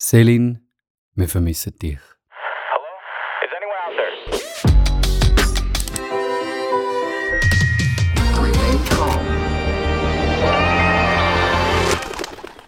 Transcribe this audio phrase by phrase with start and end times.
[0.00, 0.60] Selin,
[1.16, 1.98] wir vermissen dich.
[2.70, 2.86] Hello?
[3.42, 4.12] Is anyone out there?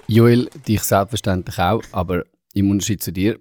[0.08, 3.38] Joel, dich selbstverständlich auch, aber im Unterschied zu dir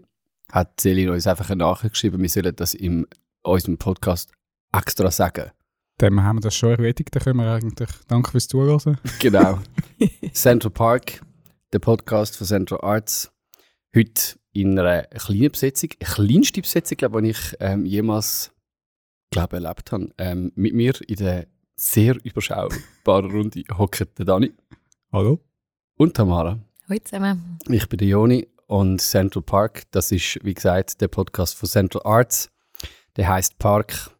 [0.51, 3.07] hat Selin uns einfach eine Nachricht geschrieben, wir sollen das in
[3.41, 4.31] unserem Podcast
[4.71, 5.49] extra sagen.
[5.97, 7.89] Dann haben wir das schon erledigt, dann können wir eigentlich.
[8.07, 8.99] Danke fürs Zuhören.
[9.19, 9.57] Genau.
[10.33, 11.21] Central Park,
[11.73, 13.31] der Podcast von Central Arts.
[13.95, 18.51] Heute in einer kleinen Besetzung, die kleinste Besetzung, glaube ich, die ich ähm, jemals
[19.31, 20.09] glaube, erlebt habe.
[20.19, 24.53] Ähm, mit mir in der sehr überschaubaren Runde hockt der Dani
[25.11, 25.39] Hallo?
[25.97, 26.59] und Tamara.
[26.87, 27.57] Hallo zusammen.
[27.67, 32.03] Ich bin der Joni und Central Park, das ist, wie gesagt, der Podcast von Central
[32.05, 32.51] Arts.
[33.15, 34.11] Der heißt Park,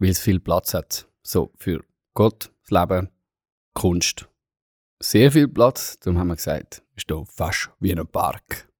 [0.00, 1.06] weil es viel Platz hat.
[1.22, 1.84] So, für
[2.14, 3.08] Gott, das Leben,
[3.72, 4.28] Kunst.
[4.98, 8.71] Sehr viel Platz, darum haben wir gesagt, ist hier fast wie ein Park.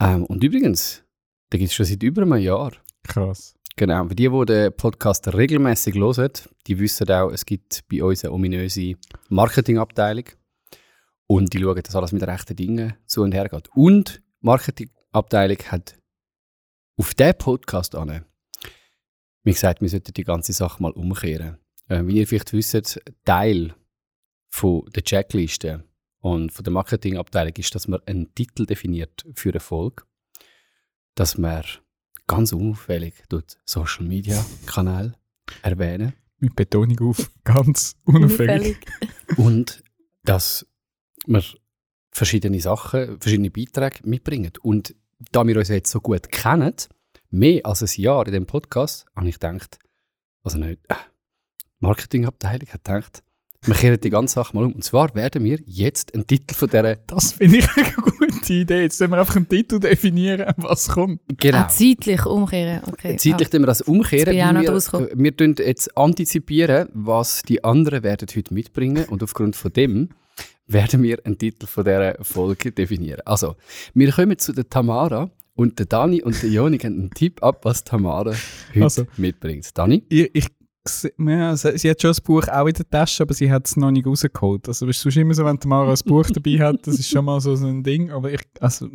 [0.00, 1.04] Ähm, und übrigens,
[1.50, 2.72] da gibt es schon seit über einem Jahr.
[3.04, 3.54] Krass.
[3.76, 6.32] Genau, für die, die den Podcast regelmäßig hören,
[6.66, 8.94] die wissen auch, es gibt bei uns eine ominöse
[9.28, 10.24] Marketingabteilung.
[11.26, 13.68] Und die schauen, dass alles mit rechten Dingen zu und her geht.
[13.74, 15.96] Und die Marketingabteilung hat
[16.96, 18.24] auf diesen Podcast an
[19.44, 21.58] mir gesagt, wir sollten die ganze Sache mal umkehren.
[21.88, 23.74] Äh, wie ihr vielleicht wisst, Teil
[24.48, 25.84] von der Checkliste
[26.20, 30.04] und von der Marketingabteilung ist, dass man einen Titel definiert für eine Folge,
[31.14, 31.64] dass man
[32.26, 35.16] ganz unauffällig dort Social Media Kanal
[35.62, 38.78] erwähnen Mit Betonung auf ganz unauffällig.
[39.36, 39.82] und
[40.22, 40.66] dass
[41.26, 41.42] wir
[42.12, 44.52] verschiedene Sachen, verschiedene Beiträge mitbringen.
[44.62, 44.94] Und
[45.32, 46.74] da wir uns jetzt so gut kennen,
[47.30, 49.78] mehr als ein Jahr in dem Podcast, habe ich gedacht,
[50.42, 50.94] also nicht, äh,
[51.78, 53.22] Marketingabteilung hat gedacht,
[53.66, 54.72] wir kehren die ganze Sache mal um.
[54.72, 58.82] Und zwar werden wir jetzt einen Titel von dieser, Das finde ich eine gute Idee.
[58.82, 61.20] Jetzt müssen wir einfach einen Titel definieren, was kommt.
[61.38, 62.80] genau, Ah, zeitlich umkehren.
[62.86, 63.16] Okay.
[63.16, 64.34] Zeitlich tun wir das umkehren.
[64.34, 65.10] Jetzt wir, rausgekommen.
[65.14, 70.08] wir tun jetzt antizipieren, was die anderen werden heute mitbringen und aufgrund von dem
[70.66, 73.20] werden wir einen Titel von dieser Folge definieren.
[73.24, 73.56] Also,
[73.92, 77.64] wir kommen zu der Tamara und der Dani und der Joni geben einen Tipp ab,
[77.64, 78.32] was Tamara
[78.72, 79.06] heute Also.
[79.16, 79.68] mitbringt.
[79.76, 80.04] Dani?
[80.08, 80.46] Ich, ich,
[81.18, 83.90] ja, sie, hat schon das Buch auch in der Tasche, aber sie hat es noch
[83.90, 84.66] nicht rausgeholt.
[84.68, 87.40] Also, es ist immer so, wenn Tamara ein Buch dabei hat, das ist schon mal
[87.40, 88.10] so, ein Ding.
[88.10, 88.88] Aber ich, also,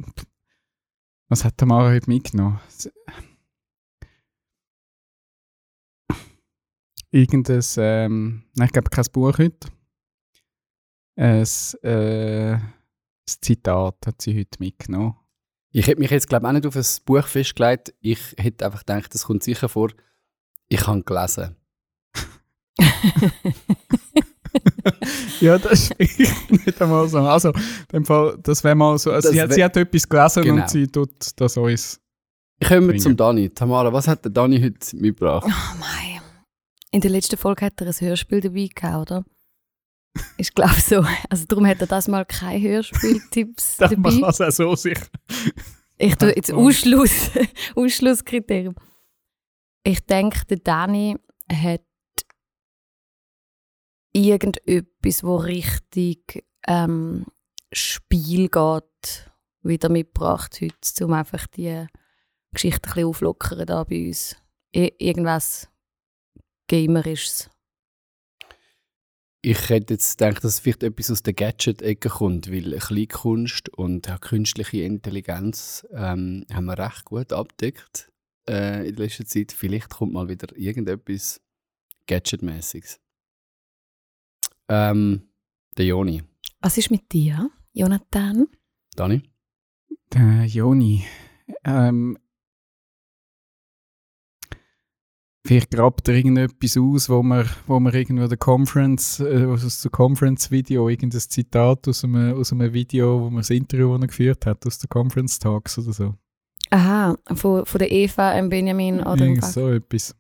[1.29, 2.59] was hat Tamara heute mitgenommen?
[7.11, 9.67] Irgendein, ähm, nein, ich glaube kein Buch heute.
[11.15, 11.47] Ein,
[11.83, 12.73] äh, ein
[13.25, 15.15] Zitat hat sie heute mitgenommen.
[15.71, 17.93] Ich hätte mich jetzt, glaube ich, auch nicht auf ein Buch festgelegt.
[18.01, 19.91] Ich hätte einfach gedacht, das kommt sicher vor.
[20.67, 21.55] Ich habe gelesen.
[25.41, 27.19] Ja, das ist nicht einmal so.
[27.19, 27.51] Also,
[27.91, 29.11] dem Fall, das wäre mal so.
[29.11, 30.61] Also Das sie, hat, sie hat etwas gelesen Genau.
[30.61, 31.99] und sie tut das uns.
[32.65, 33.49] Kommen wir zum Dani.
[33.49, 35.45] Tamara, was hat der Dani heute mitgebracht?
[35.47, 36.21] Oh mein.
[36.91, 39.25] In der letzten Folge hat er ein Hörspiel dabei gehabt, oder?
[40.37, 41.05] Ich glaube so.
[41.29, 44.27] Also darum hat er das mal keine Hörspieltipps Man kann dabei.
[44.29, 45.05] es auch so sicher.
[45.97, 46.53] Ich tue jetzt.
[46.53, 47.31] Ausschluss,
[47.75, 48.75] Ausschlusskriterium.
[49.83, 51.17] Ich denke, der Dani
[51.51, 51.81] hat
[54.15, 57.25] irgendetwas, wo richtig ähm,
[57.73, 59.31] Spiel geht,
[59.61, 61.85] wieder mitgebracht heute, um einfach die
[62.53, 64.37] Geschichte ein bisschen auflockern da bei uns.
[64.75, 65.67] I irgendwas
[66.67, 67.49] Gamerisches.
[69.41, 74.81] Ich hätte jetzt gedacht, dass vielleicht etwas aus der Gadget-Ecke kommt, weil Kleinkunst und künstliche
[74.81, 78.11] Intelligenz ähm, haben wir recht gut abdeckt
[78.49, 79.51] äh, in letzter Zeit.
[79.51, 81.41] Vielleicht kommt mal wieder irgendetwas
[82.07, 82.99] Gadget-mäßiges.
[84.69, 85.29] Ähm,
[85.77, 86.23] der Joni.
[86.61, 88.47] Was ist mit dir, Jonathan?
[88.95, 89.21] Dani?
[90.13, 91.03] Der Joni.
[91.63, 92.17] Ähm,
[95.45, 99.91] vielleicht grabt er irgendetwas aus, wo man, wo man irgendwo der Conference, äh, aus der
[99.91, 104.45] Conference-Video, irgendein Zitat aus einem, aus einem Video, wo man das Interview wo er geführt
[104.45, 106.15] hat, aus der Conference Talks oder so.
[106.71, 110.15] Aha, von, von der Eva, ähm, Benjamin oder Irgend so etwas.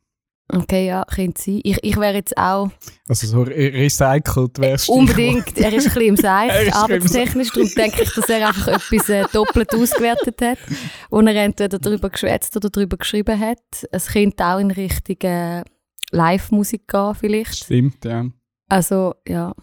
[0.47, 1.61] Okay, ja, könnte sein.
[1.63, 2.69] Ich, ich wäre jetzt auch
[3.09, 8.03] Also so re recycelt wärst unbedingt, er ist ein bisschen im Seich, arbeitstechnisch, darum denke
[8.03, 10.59] ich, dass er einfach etwas äh, doppelt ausgewertet hat,
[11.09, 13.87] wo er entweder darüber geschwätzt oder darüber geschrieben hat.
[13.91, 15.63] Es könnte auch in Richtung äh,
[16.11, 17.55] Live-Musik gehen vielleicht.
[17.55, 18.25] Stimmt, ja.
[18.69, 19.53] Also, ja.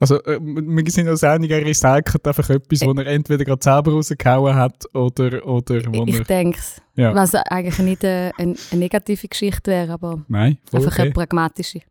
[0.00, 3.92] Also, äh, wir sind uns einig, er recycelt einfach etwas, wo er entweder gerade selber
[3.92, 6.24] rausgehauen hat oder, oder wo Ich er...
[6.24, 6.80] denke es.
[6.96, 7.14] Ja.
[7.14, 11.02] Was eigentlich nicht äh, eine, eine negative Geschichte wäre, aber Nein, voll einfach okay.
[11.02, 11.82] eine pragmatische.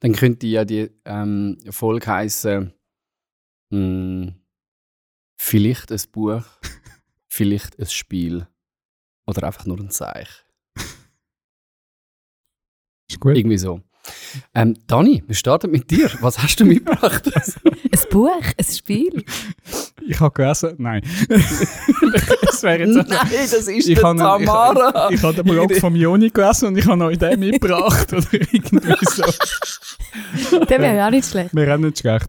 [0.00, 2.72] Dann könnte ja die ähm, Folge heißen
[3.70, 4.34] hm,
[5.42, 6.44] Vielleicht ein Buch,
[7.28, 8.46] vielleicht ein Spiel
[9.26, 10.44] oder einfach nur ein Zeichen.
[13.08, 13.36] Ist gut.
[13.36, 13.80] Irgendwie so.
[14.54, 16.10] Ähm, Dani, wir starten mit dir.
[16.20, 17.30] Was hast du mitgebracht?
[17.34, 19.24] Ein Buch, ein Spiel.
[20.06, 21.02] Ich habe gelesen, nein.
[21.28, 23.10] das wäre jetzt
[23.52, 26.86] das ist ich habe ich, ich, ich habe den Blog vom Joni gelesen und ich
[26.86, 30.64] habe euch den mitgebracht oder irgendwie so.
[30.64, 31.54] Der wäre auch nicht schlecht.
[31.54, 32.26] Wäre auch nicht schlecht.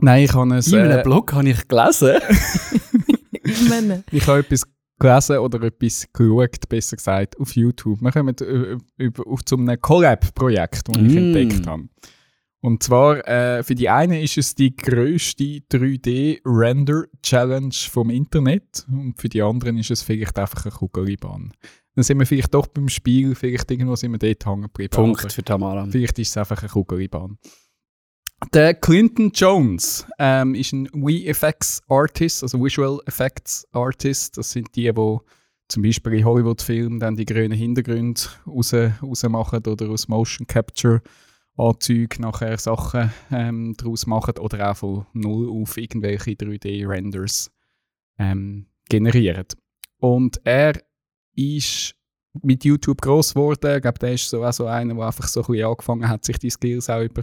[0.00, 2.18] Nein, ich habe es, In einem äh, Blog habe ich gelesen.
[4.10, 4.64] Ich habe etwas
[5.02, 8.00] gelesen oder etwas geschaut, besser gesagt, auf YouTube.
[8.00, 11.16] Wir kommen äh, über, auf zu einem Collab-Projekt, das ich Mm.
[11.18, 11.88] entdeckt habe.
[12.60, 15.62] Und zwar, äh, für die einen ist es die grösste
[16.52, 21.52] 3D-Render-Challenge vom Internet und für die anderen ist es vielleicht einfach eine Kugelbahn.
[21.94, 24.90] Dann sind wir vielleicht doch beim Spiel, vielleicht irgendwo sind wir dort hängen geblieben.
[24.90, 25.86] Punkt für Tamara.
[25.90, 27.36] Vielleicht ist es einfach eine Kugelbahn.
[28.50, 34.36] Der Clinton Jones ähm, ist ein VFX Artist, also Visual Effects Artist.
[34.36, 35.18] Das sind die, die
[35.68, 41.00] zum Beispiel in Hollywood-Filmen dann die grünen Hintergründe raus, rausmachen oder aus Motion Capture
[41.56, 47.50] Anzüge nachher Sachen ähm, daraus machen oder auch von null auf irgendwelche 3D-Renders
[48.18, 49.46] ähm, generieren.
[49.98, 50.82] Und er
[51.34, 51.94] ist
[52.42, 53.76] mit YouTube gross geworden.
[53.76, 56.24] Ich glaube, der ist so auch so einer, der einfach so ein bisschen angefangen hat,
[56.24, 57.22] sich die Skills auch über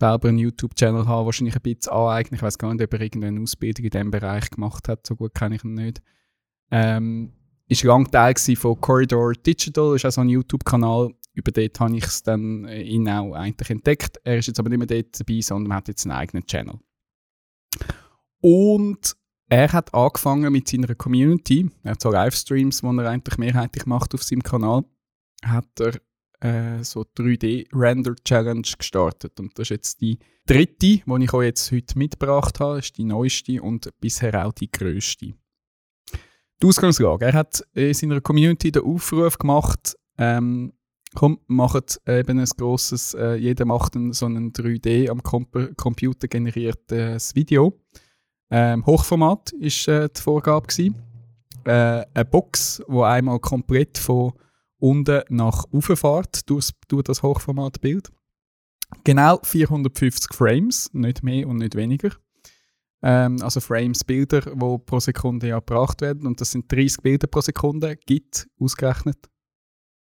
[0.00, 2.36] selber einen YouTube-Channel haben, wahrscheinlich ein bisschen aneignen.
[2.36, 5.06] Ich weiß gar nicht, ob er irgendeine Ausbildung in diesem Bereich gemacht hat.
[5.06, 6.02] So gut kenne ich ihn nicht.
[6.70, 7.32] Ähm,
[7.68, 11.10] ist lange Teil von Corridor Digital, ist auch so ein YouTube-Kanal.
[11.34, 14.18] Über dort habe ich es dann äh, ihn auch eigentlich entdeckt.
[14.24, 16.80] Er ist jetzt aber nicht mehr dort dabei, sondern hat jetzt einen eigenen Channel.
[18.40, 19.16] Und
[19.48, 21.70] er hat angefangen mit seiner Community.
[21.82, 24.84] Er hat so Livestreams, die er eigentlich mehrheitlich macht auf seinem Kanal.
[25.44, 26.00] Hat er
[26.40, 29.38] äh, so 3D-Render-Challenge gestartet.
[29.38, 32.76] Und das ist jetzt die dritte, die ich euch jetzt heute mitgebracht habe.
[32.76, 35.34] Das ist die neueste und bisher auch die grösste.
[36.62, 37.26] Die Ausgangslage.
[37.26, 40.72] Er hat in seiner Community den Aufruf gemacht, ähm,
[41.14, 46.28] komm, macht eben ein grosses, äh, jeder macht einen, so einen 3D am Comp Computer
[46.28, 47.80] generiertes Video.
[48.50, 50.66] Ähm, Hochformat ist äh, die Vorgabe.
[51.64, 54.32] Äh, eine Box, wo einmal komplett von
[54.80, 58.10] unten nach fährt durch, durch das Hochformatbild.
[59.04, 62.10] Genau 450 Frames, nicht mehr und nicht weniger.
[63.02, 66.26] Ähm, also Frames, Bilder, die pro Sekunde ja gebracht werden.
[66.26, 69.30] Und das sind 30 Bilder pro Sekunde, gibt ausgerechnet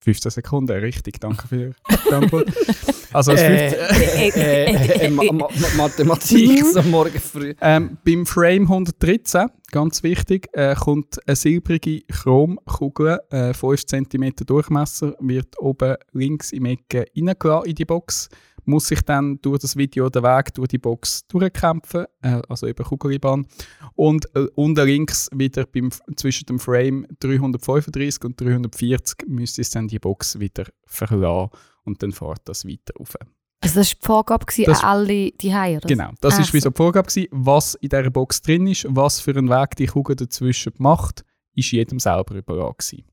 [0.04, 1.74] 15 Sekunden, richtig, danke für
[2.10, 2.48] die Antwort.
[3.14, 7.54] Also Äh, 15 äh, äh, Ma Ma Ma Mathematik so morgen früh.
[7.60, 15.16] Ähm, beim Frame 113, ganz wichtig, äh, kommt eine silbrige Chromkugel, äh, 5 cm Durchmesser,
[15.20, 18.30] wird oben links im Ecke reingelassen in die Box,
[18.66, 22.84] muss sich dann durch das Video den Weg durch die Box durchkämpfen, äh, also über
[22.84, 23.48] Kugelbahn.
[23.96, 29.88] Und äh, unten links wieder beim, zwischen dem Frame 335 und 340 müsste es dann
[29.88, 31.52] die Box wieder verlassen
[31.84, 33.16] und dann fährt das weiter rauf.
[33.64, 35.80] Also das war die Vorgabe gewesen an alle die oder?
[35.82, 36.70] Genau, das Ach ist wie so.
[36.70, 40.16] die Vorgabe gewesen, was in dieser Box drin ist, was für einen Weg die Kugel
[40.16, 41.24] dazwischen macht,
[41.54, 43.04] ist jedem selber überlassen.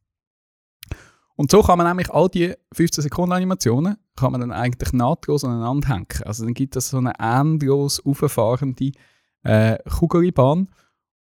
[1.39, 5.45] Und so kann man nämlich all die 15 Sekunden Animationen kann man dann eigentlich nahtlos
[5.45, 6.09] aneinander hängen.
[6.25, 8.91] Also dann gibt es so eine endlos auffahrende
[9.45, 10.69] äh, Kugelbahn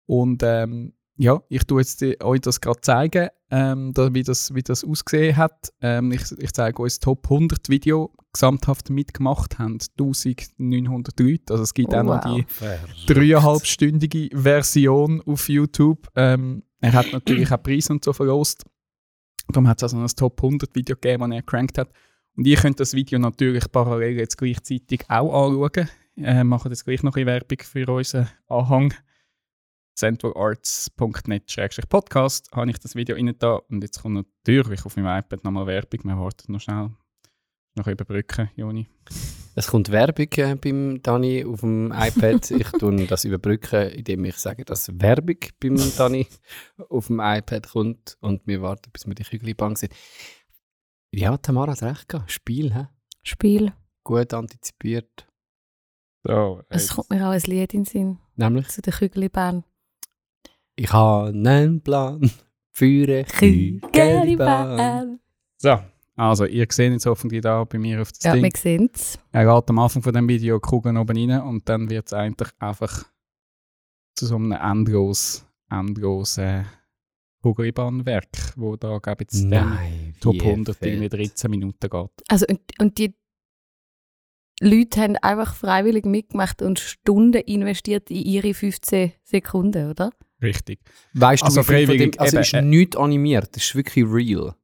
[0.06, 4.54] und ähm, ja, ich tue jetzt die, euch das gerade zeigen, ähm, da, wie, das,
[4.54, 5.74] wie das ausgesehen hat.
[5.82, 8.10] Ähm, ich, ich zeige euch das Top 100 Video.
[8.32, 11.52] Gesamthaft mitgemacht haben 1900 Leute.
[11.52, 12.40] Also es gibt Oh, auch noch wow.
[13.06, 16.08] die dreieinhalbstündige Version auf YouTube.
[16.14, 18.64] Ähm, er hat natürlich auch Preise und so verlost.
[19.48, 21.90] Darum hat es also ein Top 100 Video gegeben, das er gecrankt hat.
[22.36, 25.88] Und ihr könnt das Video natürlich parallel jetzt gleichzeitig auch anschauen.
[26.16, 28.94] Äh, machen jetzt gleich noch eine Werbung für unseren Anhang.
[29.94, 35.66] centralarts.net-podcast habe ich das Video rein da und jetzt kommt natürlich auf meinem iPad nochmal
[35.66, 36.00] Werbung.
[36.04, 36.90] Wir warten noch schnell.
[37.76, 38.88] Noch überbrücken, Joni.
[39.54, 42.50] Es kommt Werbung äh, beim Dani auf dem iPad.
[42.50, 46.26] Ich tue das überbrücken, indem ich sage, dass Werbung beim Dani
[46.88, 49.92] auf dem iPad kommt und wir warten, bis wir die Kügelbank sind.
[51.12, 52.30] Ja, Tamara hat recht gehabt.
[52.32, 52.86] Spiel, hä?
[53.22, 53.72] Spiel.
[54.04, 55.26] gut antizipiert.
[56.22, 58.18] So, Es kommt mir auch ein Lied in den Sinn.
[58.36, 59.64] Nämlich, Zu der Kügelbahn.
[60.76, 62.30] ich habe einen Plan
[62.72, 63.92] für eine Kügelbahn.
[63.92, 65.20] Kügelbahn.
[65.58, 65.78] so.
[66.16, 68.42] Also, ihr seht jetzt hoffentlich da bei mir auf das Ja, Ding.
[68.44, 69.18] wir sehen es.
[69.32, 72.12] Er geht am Anfang von dem Video die Kugeln oben rein und dann wird es
[72.14, 73.04] eigentlich einfach
[74.14, 76.64] zu so einem endlos, endlos äh,
[77.42, 80.88] Kugelbahnwerk, wo da, glaube ich, jetzt Nein, Top wie 100 fett.
[80.88, 82.10] irgendwie 13 Minuten geht.
[82.28, 83.14] Also, und, und die
[84.62, 90.10] Leute haben einfach freiwillig mitgemacht und Stunden investiert in ihre 15 Sekunden, oder?
[90.40, 90.80] Richtig.
[91.12, 93.64] Weißt Also du, wie viel von freiwillig, dem, also eben, ist äh, nichts animiert, das
[93.64, 94.54] ist wirklich real.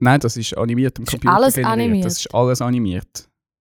[0.00, 1.72] Nein, das ist animiert am Computer alles generiert.
[1.72, 2.04] animiert?
[2.06, 3.28] Das ist alles animiert.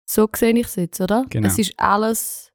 [0.08, 1.26] So sehe ich es jetzt, oder?
[1.30, 1.48] Genau.
[1.48, 2.52] Es ist alles.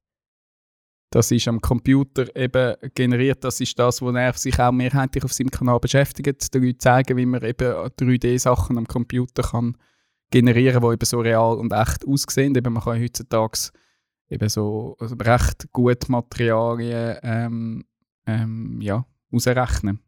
[1.12, 3.42] Das ist am Computer eben generiert.
[3.42, 6.54] Das ist das, wo er sich auch mehrheitlich auf seinem Kanal beschäftigt.
[6.54, 9.76] Den Leuten zeigen, wie man eben 3D-Sachen am Computer kann
[10.30, 12.54] generieren, die eben so real und echt aussehen.
[12.54, 13.70] Eben man kann heutzutage
[14.28, 17.84] eben so also recht gut Materialien ähm,
[18.26, 20.00] ähm, ja, ausrechnen.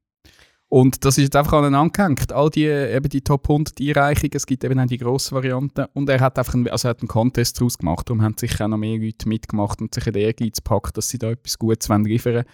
[0.73, 2.33] Und das ist jetzt einfach aneinander gehängt.
[2.33, 5.91] All die, eben die Top 100 Einreichungen, es gibt eben auch die grosse Variante.
[5.93, 8.09] Und er hat einfach einen, also hat einen Contest daraus gemacht.
[8.09, 11.19] Darum haben sicher auch noch mehr Leute mitgemacht und sich den Ehrgeiz gepackt, dass sie
[11.19, 12.45] da etwas Gutes liefern wollen.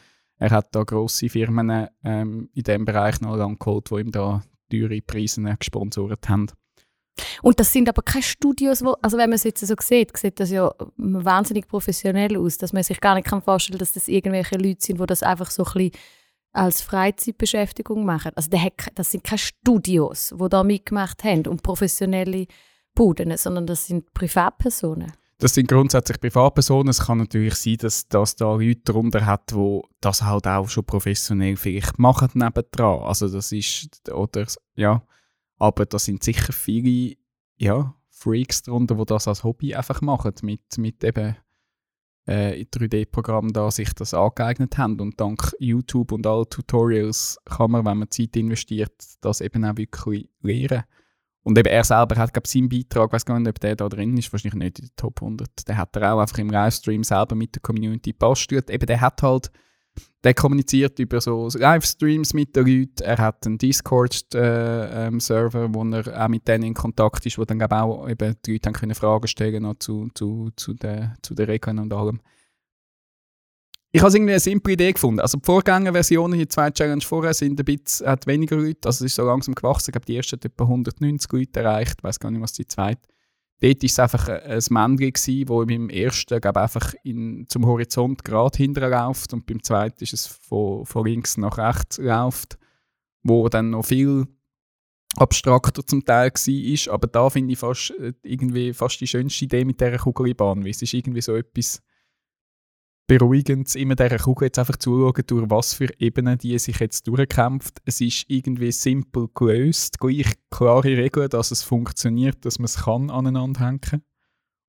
[0.41, 5.01] Er hat da grosse Firmen ähm, in diesem Bereich noch angeholt, die ihm da teure
[5.01, 6.49] Preise gesponsert haben.
[7.43, 10.41] Und das sind aber keine Studios, wo, also wenn man es jetzt so sieht, sieht
[10.41, 14.57] das ja wahnsinnig professionell aus, dass man sich gar nicht vorstellen kann, dass das irgendwelche
[14.57, 15.93] Leute sind, die das einfach so ein bisschen
[16.53, 18.33] als Freizeitbeschäftigung machen.
[18.35, 18.51] Also
[18.95, 22.47] das sind keine Studios, die da mitgemacht haben und professionelle
[22.95, 25.13] Buden, sondern das sind Privatpersonen.
[25.41, 26.89] Das sind grundsätzlich Privatpersonen.
[26.89, 30.85] Es kann natürlich sein, dass das da Leute darunter hat, die das halt auch schon
[30.85, 33.03] professionell vielleicht machen nebendran.
[33.03, 35.03] Also das ist, oder, ja,
[35.59, 37.17] aber da sind sicher viele,
[37.57, 41.37] ja, Freaks darunter, die das als Hobby einfach machen, mit, mit eben
[42.29, 47.87] äh, 3D-Programmen da sich das angeeignet haben und dank YouTube und all Tutorials kann man,
[47.87, 48.93] wenn man Zeit investiert,
[49.23, 50.85] das eben auch wirklich lernen.
[51.43, 53.89] Und eben er selber hat, glaube ich, seinen Beitrag, weiß gar nicht, ob der da
[53.89, 55.67] drin ist, wahrscheinlich nicht in den Top 100.
[55.67, 58.69] Der hat er auch einfach im Livestream selber mit der Community bastelt.
[58.69, 59.51] Eben, der hat halt,
[60.25, 63.03] der kommuniziert über so Livestreams mit den Leuten.
[63.03, 67.77] Er hat einen Discord-Server, wo er auch mit denen in Kontakt ist, wo dann glaube
[67.77, 71.47] ich, auch eben die Leute können Fragen stellen noch zu, zu, zu, den, zu den
[71.47, 72.21] Regeln und allem.
[73.91, 75.21] Ich habe irgendwie eine simple Idee gefunden.
[75.21, 79.17] Also die Vorgängerversionen, die zwei Challenge vorher, sind ein bisschen, weniger Leute, also es ist
[79.17, 79.91] so langsam gewachsen.
[79.91, 81.95] Ich glaube, die erste hat etwa 190 Leute erreicht.
[81.99, 83.09] Ich weiß gar nicht, was die zweite.
[83.61, 88.25] Dort war es einfach ein Männchen, gewesen, das beim ersten glaube einfach in, zum Horizont
[88.25, 92.57] gerade hinterher läuft und beim zweiten ist es von, von links nach rechts läuft,
[93.25, 94.29] wo dann noch viel
[95.17, 96.95] abstrakter zum Teil war.
[96.95, 100.71] Aber da finde ich fast, äh, irgendwie fast die schönste Idee mit dieser Kugelbahn, weil
[100.71, 101.83] es ist irgendwie so etwas
[103.09, 107.79] beruhigend, immer dieser Kugel jetzt einfach zuschauen, durch was für Ebenen die sich jetzt durchkämpft.
[107.85, 113.11] Es ist irgendwie simpel gelöst, gleich klare Regeln, dass es funktioniert, dass man es kann
[113.11, 114.03] aneinander hängen.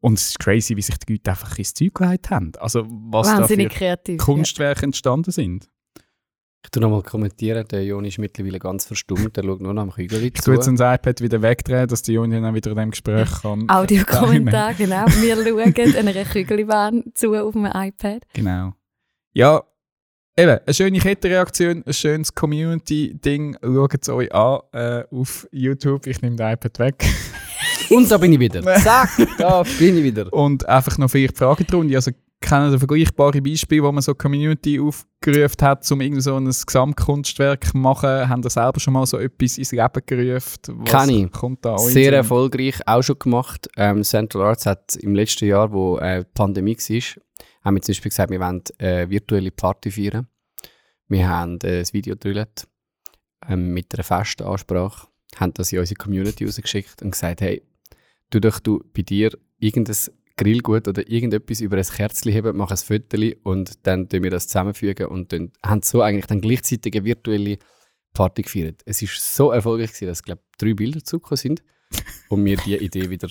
[0.02, 2.54] Und es ist crazy, wie sich die Leute einfach ins Zeug gelegt haben.
[2.60, 4.18] Also was Wahnsinnig da für kreativ.
[4.18, 5.70] Kunstwerke entstanden sind.
[6.64, 9.92] Ich tu nochmal kommentieren, der Joni ist mittlerweile ganz verstummt, der schaut nur noch am
[9.92, 10.44] Kügel Ich zu.
[10.44, 13.70] tue jetzt unser iPad wieder wegdrehen, dass die Juni dann wieder in dem Gespräch kann.
[13.70, 15.06] Audiokommentar, genau.
[15.22, 18.24] Wir schauen einer Kügelbahn zu auf dem iPad.
[18.34, 18.74] Genau.
[19.34, 19.64] Ja,
[20.38, 23.58] eben, eine schöne Kettenreaktion, ein schönes Community-Ding.
[23.64, 26.08] Schaut es euch an äh, auf YouTube.
[26.08, 27.06] Ich nehme das iPad weg.
[27.90, 28.62] Und da bin ich wieder.
[28.82, 30.32] Zack, da bin ich wieder.
[30.34, 31.96] Und einfach noch vielleicht Fragen drin.
[31.96, 32.12] Also,
[32.42, 37.66] kennen Sie vergleichbare Beispiele, wo man so Community aufgerufen hat, um irgendwie so ein Gesamtkunstwerk
[37.66, 38.30] zu machen?
[38.30, 40.60] Haben Sie selber schon mal so etwas ins Leben gerufen?
[40.68, 41.32] Was Kenn ich.
[41.32, 43.70] Kommt da Sehr erfolgreich, auch schon gemacht.
[43.78, 47.24] Ähm, Central Arts hat im letzten Jahr, wo äh, die Pandemie war,
[47.64, 50.28] haben wir zum Beispiel gesagt, wir wollen äh, virtuelle Party feiern.
[51.08, 52.68] Wir haben äh, ein Video gedrillt
[53.48, 57.64] ähm, mit einer festen Ansprache, haben das in unsere Community rausgeschickt und gesagt, hey,
[58.30, 59.96] du doch du bei dir irgendein
[60.40, 64.48] Grillgut oder irgendetwas über ein Kerzchen heben, mach ein Foto und dann tun wir das
[64.48, 67.58] zusammenfügen und dann haben so eigentlich dann gleichzeitig eine virtuelle
[68.14, 68.82] Party gefeiert.
[68.86, 71.64] Es ist so erfolgreich gewesen, dass glaube drei Bilder zugekommen sind
[72.30, 73.30] und wir die Idee wieder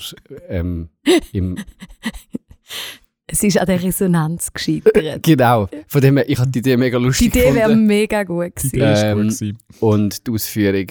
[0.48, 0.90] ähm,
[1.32, 1.56] im
[3.26, 5.22] Es ist an der Resonanz gescheitert.
[5.22, 5.68] genau.
[5.86, 8.68] Von dem her, ich habe die Idee mega Die lustig Idee wäre mega gut Die
[8.70, 8.76] gewesen.
[8.76, 9.58] Idee ist Ähm, gut gewesen.
[9.80, 10.86] und die Ausführung,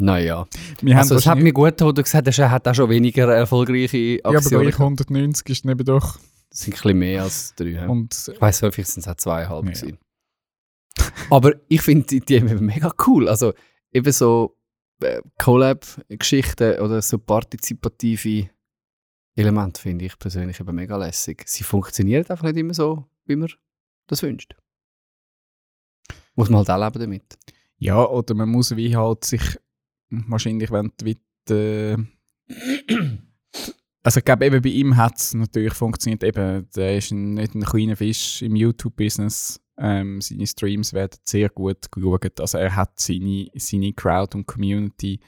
[0.00, 0.46] naja.
[0.80, 3.32] Wir Also es hat mir gut getan, du gesagt hast, er hat auch schon weniger
[3.32, 4.62] erfolgreiche ja, aber Aktionen.
[4.62, 6.18] gleich 190 ist neben doch.
[6.50, 7.86] das sind ein bisschen mehr als drei.
[7.88, 9.72] Und Ich weiss häufig sind es auch zweieinhalb Ja.
[9.72, 9.98] gewesen.
[11.30, 13.28] Aber ich finde die Idee mega cool.
[13.28, 13.52] Also
[13.92, 14.56] eben so
[15.02, 18.50] äh, Collab-Geschichten oder so partizipative
[19.36, 21.44] Elemente finde ich persönlich eben mega lässig.
[21.46, 23.48] Sie funktionieren einfach nicht immer so, wie man
[24.08, 24.54] das wünscht.
[26.34, 27.38] Muss man halt auch leben damit.
[27.78, 29.40] Ja, oder man muss wie halt sich
[30.10, 31.96] wahrscheinlich, wenn du wie die,
[34.02, 36.24] Also ich glaube, eben bei ihm hat es natürlich funktioniert.
[36.24, 39.60] Eben, der ist ein, nicht ein kleiner Fisch im YouTube-Business.
[39.76, 42.40] Ähm, seine Streams werden sehr gut geschaut.
[42.40, 45.20] Also er hat seine, seine Crowd und Community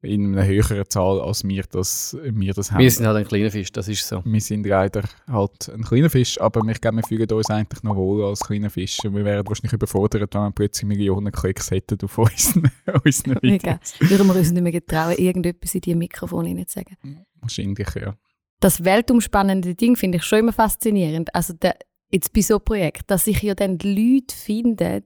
[0.00, 2.80] in einer höheren Zahl, als wir das, wir das haben.
[2.80, 4.22] Wir sind halt ein kleiner Fisch, das ist so.
[4.24, 7.96] Wir sind leider halt ein kleiner Fisch, aber ich glaube, wir fühlen uns eigentlich noch
[7.96, 8.98] wohl als kleiner Fisch.
[9.04, 12.70] Und wir wären wahrscheinlich überfordert, wenn wir plötzlich Millionen Klicks hätten auf unseren,
[13.04, 13.80] unseren Mega.
[13.80, 14.10] Videos.
[14.10, 16.96] Würden wir uns nicht mehr getrauen, irgendetwas in die Mikrofon hineinzusagen.
[17.40, 18.14] Wahrscheinlich, ja.
[18.60, 21.34] Das weltumspannende Ding finde ich schon immer faszinierend.
[21.34, 21.76] Also der,
[22.10, 25.02] jetzt bei so einem Projekt, dass sich ja dann die Leute finden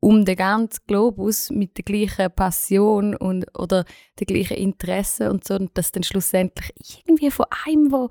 [0.00, 3.84] um den ganzen Globus mit der gleichen Passion und, oder
[4.20, 6.72] den gleichen Interessen und so und dass dann schlussendlich
[7.04, 8.08] irgendwie von einem, der in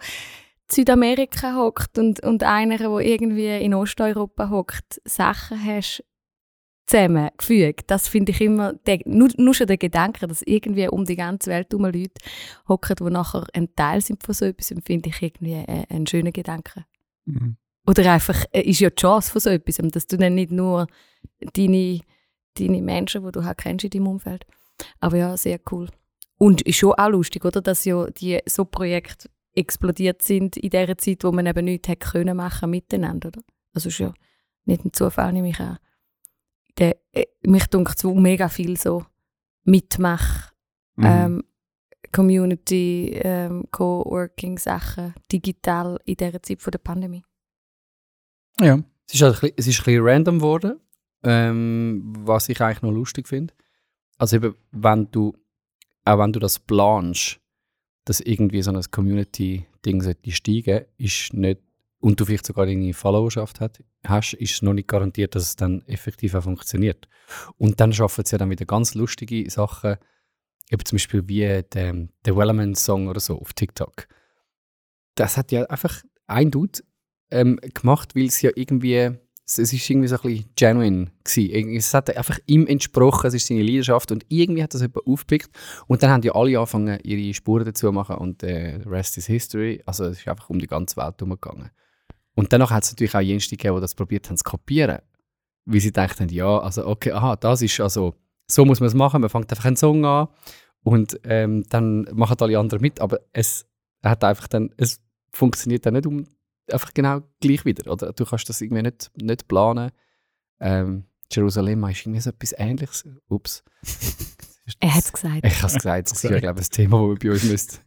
[0.69, 6.03] Südamerika hockt und, und einer, der irgendwie in Osteuropa hockt, Sachen hast
[6.87, 7.89] zusammengefügt.
[7.91, 11.51] Das finde ich immer, der, nur, nur schon der Gedanke, dass irgendwie um die ganze
[11.51, 12.11] Welt herum Leute
[12.67, 16.85] hocken, die nachher ein Teil sind von so etwas, finde ich irgendwie einen schönen Gedanken.
[17.25, 17.57] Mhm.
[17.87, 20.87] Oder einfach, äh, ist ja die Chance von so etwas, dass du dann nicht nur
[21.53, 22.01] deine,
[22.55, 24.45] deine Menschen, die du halt kennst in deinem Umfeld.
[24.99, 25.89] Aber ja, sehr cool.
[26.37, 27.61] Und ist schon auch lustig, oder?
[27.61, 32.09] Dass ja die so Projekte explodiert sind in der Zeit, wo man eben nichts hätte
[32.09, 33.41] können machen miteinander, oder?
[33.73, 34.13] Also ist ja
[34.65, 35.79] nicht ein Zufall, nehme ich an.
[36.77, 39.05] Der, äh, mich dunkt so mega viel so
[39.63, 40.51] Mitmach,
[40.97, 41.05] Mhm.
[41.05, 41.43] ähm,
[42.11, 47.23] Community, ähm, Co-working-Sachen, digital in dieser Zeit von der Pandemie.
[48.61, 48.79] Ja.
[49.07, 50.79] Es ist, halt ein bisschen, es ist ein bisschen random geworden,
[51.23, 53.53] ähm, was ich eigentlich noch lustig finde.
[54.17, 55.33] Also eben, wenn du,
[56.05, 57.39] auch wenn du das planst,
[58.05, 61.61] dass irgendwie so ein Community-Ding steigen, ist nicht,
[61.99, 65.55] und du vielleicht sogar deine Followerschaft hat, hast, ist es noch nicht garantiert, dass es
[65.55, 67.07] dann effektiv auch funktioniert.
[67.57, 69.97] Und dann schaffen sie ja dann wieder ganz lustige Sachen,
[70.69, 74.07] eben zum Beispiel wie der, der Wellerman-Song oder so auf TikTok.
[75.15, 76.79] Das hat ja einfach ein Dude
[77.31, 79.11] ähm, gemacht, weil es ja irgendwie,
[79.45, 81.75] es, ist irgendwie so ein bisschen genuine gewesen.
[81.75, 85.49] Es hat einfach ihm entsprochen, es ist seine Leidenschaft und irgendwie hat das jemand aufgepickt
[85.87, 89.27] und dann haben ja alle angefangen, ihre Spuren dazu zu machen und äh, rest is
[89.27, 89.81] history.
[89.85, 91.71] Also es ist einfach um die ganze Welt herumgegangen.
[92.35, 94.99] Und danach hat es natürlich auch jene gegeben, die das probiert haben zu kopieren.
[95.65, 98.13] Weil sie dachten, ja, also okay, aha, das ist also,
[98.49, 100.27] so muss man es machen, man fängt einfach einen Song an
[100.83, 103.65] und ähm, dann machen alle anderen mit, aber es
[104.03, 105.01] hat einfach dann, es
[105.33, 106.25] funktioniert dann nicht um
[106.71, 107.91] einfach genau gleich wieder.
[107.91, 109.91] Oder du kannst das irgendwie nicht, nicht planen.
[110.59, 113.07] Ähm, Jerusalem ist irgendwie so etwas Ähnliches.
[113.27, 113.63] Ups.
[114.81, 115.45] Er hat es gesagt.
[115.45, 117.43] Ich habe es gesagt, das ist ja, glaube ich, ein Thema, das wir bei uns
[117.45, 117.85] müsst,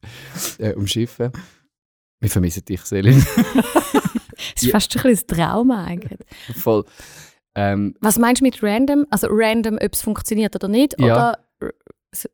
[0.59, 1.31] äh, umschiffen
[2.21, 3.23] Wir vermissen dich, Selin.
[4.57, 6.19] Es ist fast ein bisschen ein Trauma eigentlich.
[6.57, 6.85] Voll.
[7.55, 9.07] Ähm, Was meinst du mit random?
[9.11, 10.99] Also random, ob es funktioniert oder nicht?
[10.99, 11.35] Ja.
[11.61, 11.73] Oder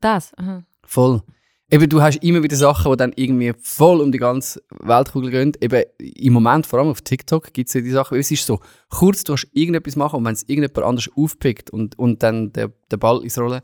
[0.01, 0.33] das?
[0.37, 0.63] Aha.
[0.85, 1.23] Voll.
[1.69, 5.53] Eben, du hast immer wieder Sachen, die dann irgendwie voll um die ganze Weltkugel gehen.
[5.61, 8.61] Eben, im Moment, vor allem auf TikTok, gibt es ja die Sachen, es ist so,
[8.89, 12.73] kurz, du hast irgendetwas machen und wenn es irgendjemand anders aufpickt und, und dann den,
[12.91, 13.63] den Ball ins Rollen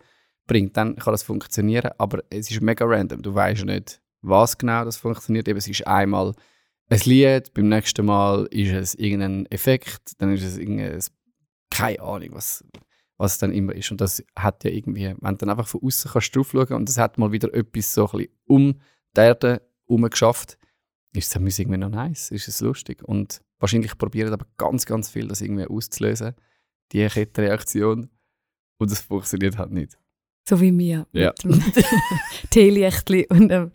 [0.48, 1.92] bringt, dann kann das funktionieren.
[1.98, 3.22] Aber es ist mega random.
[3.22, 5.46] Du weißt nicht, was genau das funktioniert.
[5.46, 6.34] Eben, es ist einmal
[6.88, 10.98] ein Lied, beim nächsten Mal ist es irgendein Effekt, dann ist es irgendein,
[11.70, 12.64] keine Ahnung, was,
[13.18, 13.90] was es dann immer ist.
[13.90, 16.88] Und das hat ja irgendwie, wenn du dann einfach von außen kannst drauf schauen und
[16.88, 18.80] es hat mal wieder etwas so ein bisschen um
[19.16, 20.58] die Erde herum geschafft,
[21.14, 23.02] ist es dann irgendwie noch nice, ist es lustig.
[23.04, 26.34] Und wahrscheinlich probieren aber ganz, ganz viel, das irgendwie auszulösen,
[26.92, 28.08] die Kettenreaktion.
[28.78, 29.98] Und das funktioniert halt nicht.
[30.48, 31.06] So wie mir.
[31.12, 31.32] Ja.
[31.44, 31.82] Mit dem
[32.50, 33.70] Teelichtli und dem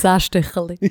[0.00, 0.78] Zahnstöcherli.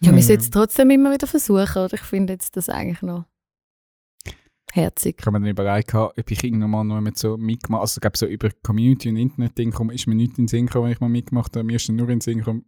[0.00, 1.84] ja, wir sollten es trotzdem immer wieder versuchen.
[1.84, 1.94] Oder?
[1.94, 3.26] Ich finde jetzt das eigentlich noch
[4.74, 5.16] herzig.
[5.18, 8.16] Ich habe mir dann überlegt, ob ich irgendwann mal noch mit so mitgemacht Also, ich
[8.16, 11.08] so über Community und Internet-Ding ist mir nicht in den Sinn gekommen, wenn ich mal
[11.08, 11.64] mitgemacht habe.
[11.64, 12.64] Mir ist dann nur in den Sinn gekommen,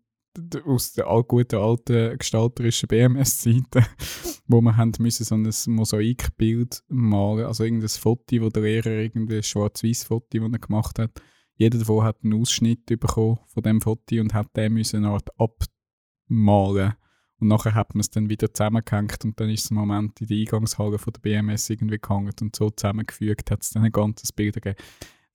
[0.66, 3.86] aus der all guten alten gestalterischen BMS-Zeiten,
[4.46, 9.38] wo wir haben müssen so ein Mosaikbild malen, also irgendein Foto, wo der Lehrer irgendwie
[9.38, 11.10] ein schwarz-weiß-Foto, das er gemacht hat.
[11.54, 15.30] Jeder davon hat einen Ausschnitt bekommen von dem Foto und hat den müssen eine Art
[15.38, 16.94] abmalen.
[17.38, 20.26] Und nachher hat man es dann wieder zusammengehängt und dann ist es im Moment in
[20.26, 24.32] der Eingangshalle von der BMS irgendwie gehangen und so zusammengefügt hat es dann ein ganzes
[24.32, 24.76] Bild gegeben.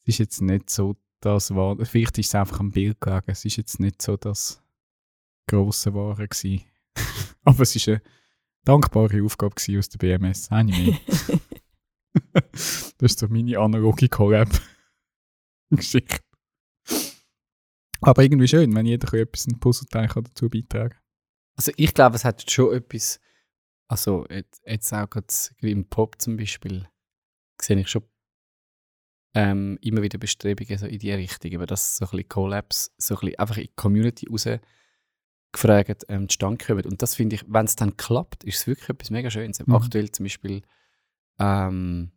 [0.02, 3.46] Es ist jetzt nicht so das war, vielleicht ist es einfach am Bild gelegen, es
[3.46, 4.64] ist jetzt nicht so das
[5.48, 6.64] grosse Ware gewesen.
[7.44, 8.02] Aber es ist eine
[8.66, 10.98] dankbare Aufgabe gewesen aus der BMS, mehr.
[12.34, 16.22] das ist so meine analoge Collab-Geschichte.
[18.02, 20.96] Aber irgendwie schön, wenn jeder etwas ein Puzzleteil kann dazu beitragen
[21.62, 23.20] Also ich glaube, es hat schon etwas,
[23.88, 25.28] also jetzt, jetzt auch gerade
[25.60, 26.88] im Pop zum Beispiel,
[27.62, 28.02] sehe ich schon
[29.36, 33.14] ähm, immer wieder Bestrebungen so in die Richtung, aber dass so ein bisschen Collabs so
[33.14, 34.48] ein bisschen einfach in die Community raus
[35.52, 36.84] gefragt ähm, zustande kommen.
[36.84, 39.64] Und das finde ich, wenn es dann klappt, ist es wirklich etwas mega Schönes.
[39.64, 39.76] Mhm.
[39.76, 40.64] Aktuell zum Beispiel
[41.38, 42.12] ähm,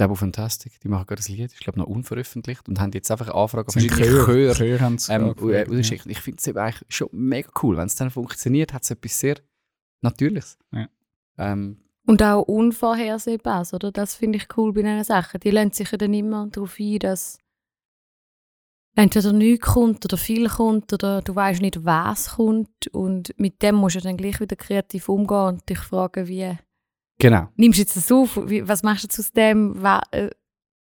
[0.00, 3.26] Dabo Fantastic, die machen gerade ein Lied, ich glaube noch unveröffentlicht und haben jetzt einfach
[3.26, 6.06] eine Anfrage auf Sind verschiedene Chöre, Chöre ähm, äh, rausgeschickt.
[6.06, 7.76] Ich finde es eben eigentlich schon mega cool.
[7.76, 9.36] Wenn es dann funktioniert, hat es etwas sehr
[10.00, 10.56] Natürliches.
[10.72, 10.88] Ja.
[11.36, 13.92] Ähm, Und auch Unvorhersehbares, oder?
[13.92, 15.38] Das finde ich cool bei diesen Sachen.
[15.40, 17.38] Die lassen sich ja dann immer darauf ein, dass
[18.96, 22.86] entweder nichts kommt oder viel kommt oder du weißt nicht, was kommt.
[22.92, 26.56] Und mit dem musst du dann gleich wieder kreativ umgehen und dich fragen, wie
[27.20, 27.48] genau.
[27.56, 28.36] nimmst du jetzt das auf?
[28.36, 29.84] Was machst du jetzt aus dem?
[30.10, 30.30] Äh,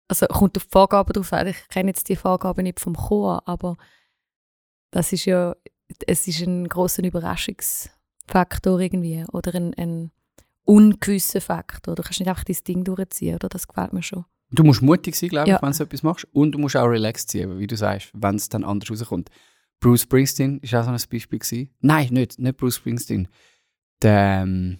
[0.07, 1.47] Also kommt auf die Vorgaben drauf an.
[1.47, 3.77] Ich kenne jetzt die Vorgaben nicht vom Chor, aber
[4.91, 5.55] das ist ja,
[6.07, 10.11] es ist ein großer Überraschungsfaktor irgendwie oder ein, ein
[10.65, 11.95] ungewisser Faktor.
[11.95, 13.49] Du kannst nicht einfach dein Ding durchziehen, oder?
[13.49, 14.25] Das gefällt mir schon.
[14.51, 15.61] Du musst mutig sein, glaube ich, Ja.
[15.61, 16.27] wenn du etwas machst.
[16.33, 19.29] Und du musst auch relaxed sein, wie du sagst, wenn es dann anders rauskommt.
[19.79, 21.73] Bruce Springsteen ist auch so ein Beispiel gewesen.
[21.79, 23.27] Nein, nicht, nicht Bruce Springsteen.
[24.01, 24.79] Der, ähm,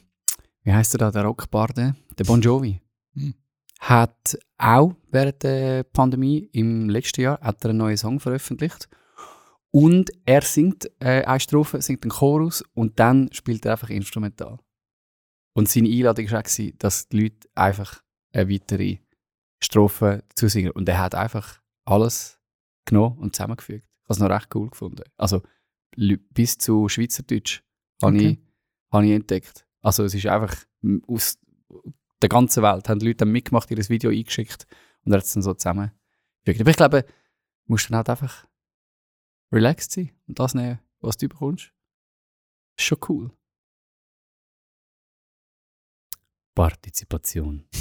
[0.63, 1.95] wie heißt der da, der Rockbarde?
[2.17, 2.81] Der Bon Jovi.
[3.13, 3.33] Hm.
[3.79, 8.87] Hat auch während der Pandemie im letzten Jahr hat er einen neuen Song veröffentlicht.
[9.71, 14.59] Und er singt äh, eine Strophe, singt einen Chorus und dann spielt er einfach instrumental.
[15.53, 18.97] Und seine Einladung war auch, dass die Leute einfach eine weitere
[19.63, 20.71] Strophe zu singen.
[20.71, 22.39] Und er hat einfach alles
[22.85, 23.85] genommen und zusammengefügt.
[23.85, 25.03] Ich habe es noch recht cool gefunden.
[25.17, 25.41] Also
[25.95, 27.61] bis zu Schweizerdeutsch
[28.01, 28.29] habe Okay.
[28.29, 29.65] ich, habe ich entdeckt.
[29.81, 30.55] Also es ist einfach
[31.07, 31.39] aus
[32.21, 34.67] der ganzen Welt, haben die Leute dann mitgemacht, ihr Video eingeschickt
[35.03, 36.61] und er hat es dann so zusammengefügt.
[36.61, 37.09] Aber ich glaube, du
[37.65, 38.47] musst dann halt einfach
[39.51, 41.73] relaxed sein und das nehmen, was du bekommst.
[42.77, 43.31] Ist schon cool.
[46.53, 47.65] Partizipation.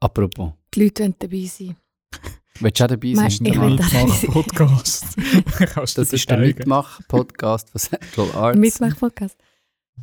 [0.00, 1.76] Apropos, Die Leute wollen dabei sein.
[2.60, 3.26] willst du auch dabei sein?
[3.26, 5.14] Ich Der will da dabei sein.
[5.74, 6.38] Du Das ist der.
[6.38, 8.58] Mitmach-Podcast von Central Arts.
[8.58, 9.36] Mitmach-Podcast.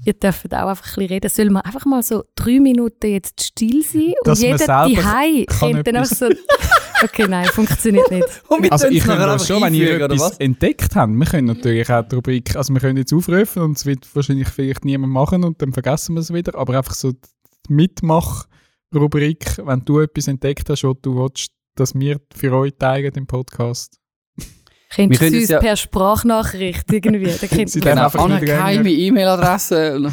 [0.06, 1.30] Ihr dürft auch einfach ein bisschen reden.
[1.30, 5.46] Sollen wir einfach mal so drei Minuten jetzt still sein Dass und man jeder kann
[5.46, 6.30] kennt dann etwas- so...
[7.04, 8.28] Okay, nein, funktioniert nicht.
[8.48, 10.38] Und wir Also ich könnte einfach schon, wenn ihr etwas was?
[10.38, 13.88] entdeckt habt, wir können natürlich auch die Rubrik, also wir können jetzt aufrufen und es
[13.88, 17.74] wird wahrscheinlich vielleicht niemand machen und dann vergessen wir es wieder, aber einfach so die
[17.74, 23.26] Mitmach-Rubrik, wenn du etwas entdeckt hast, was du willst, dass wir für euch teilen im
[23.26, 23.98] Podcast.
[24.94, 27.26] Könntest Wir du uns es ja- per Sprachnachricht irgendwie...
[27.26, 30.12] Da Sie dann Genau, einfach eine geheime E-Mail-Adresse.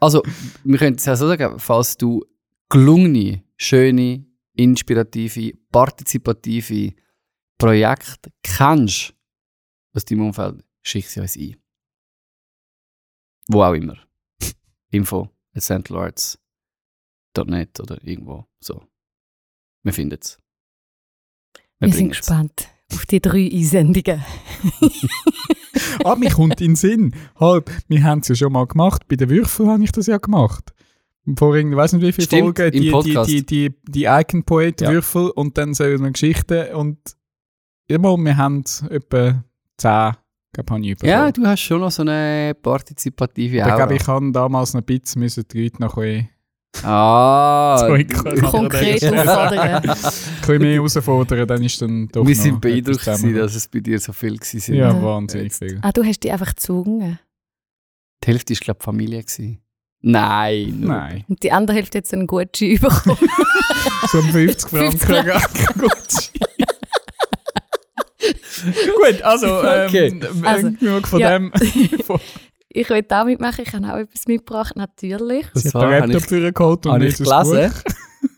[0.00, 0.22] Also,
[0.64, 2.24] wir können es ja so sagen, falls du
[2.70, 6.94] gelungene, schöne, inspirative, partizipative
[7.58, 9.14] Projekte kennst
[9.94, 11.56] aus deinem Umfeld, schick sie uns ein.
[13.48, 13.96] Wo auch immer.
[14.90, 18.82] Info at centralarts.net oder irgendwo so.
[19.82, 20.38] Wir finden es.
[21.78, 24.22] Wir sind gespannt auf die drei Einsendungen.
[26.04, 27.14] Ah, mir kommt in den Sinn.
[27.38, 29.02] Halt, wir haben es ja schon mal gemacht.
[29.08, 30.72] Bei den Würfeln habe ich das ja gemacht.
[31.36, 33.30] Vor irgendwie, weiß nicht wie viele Stimmt, Folgen, im die, die, Podcast.
[33.30, 34.90] die, die, die Icon Poet Ja.
[34.92, 36.98] Würfel und dann so eine Geschichte und
[37.88, 39.42] immer, wir haben etwa
[39.78, 40.12] 10,
[40.52, 43.86] glaube habe ich Ja, du hast schon noch so eine partizipative Aber ich Aura.
[43.86, 46.28] glaube, ich habe damals noch ein bisschen müssen die Leute noch ein
[46.84, 47.88] Ah.
[48.50, 49.10] Konkret Ja.
[49.12, 49.82] auffordern.
[49.82, 53.34] bisschen mehr herausfordern, dann ist dann doch wir sind beeindruckt, gewesen, zusammen.
[53.36, 55.02] dass es bei dir so viel gewesen Ja, Ja.
[55.02, 55.78] wahnsinnig viel.
[55.82, 57.18] Ah, du hast die einfach gezwungen.
[58.24, 59.22] Die Hälfte war, glaube ich, Familie.
[59.22, 59.60] Gewesen.
[60.02, 60.76] Nein.
[60.80, 63.18] nur- Nein, Und die andere Hälfte hat so einen Gutschein bekommen.
[64.08, 65.40] so um 50 Franken.
[65.40, 66.30] 50 Gut.
[68.96, 70.20] Gut, also, ähm, Okay.
[70.42, 71.38] Also, genug von ja.
[71.38, 71.52] dem.
[72.78, 75.46] Ich will auch mitmachen, ich habe auch etwas mitgebracht, natürlich.
[75.54, 77.72] Zwar den habe Laptop ich- vorgeholt und Habe nicht ich das gelesen.
[77.72, 77.92] Buch.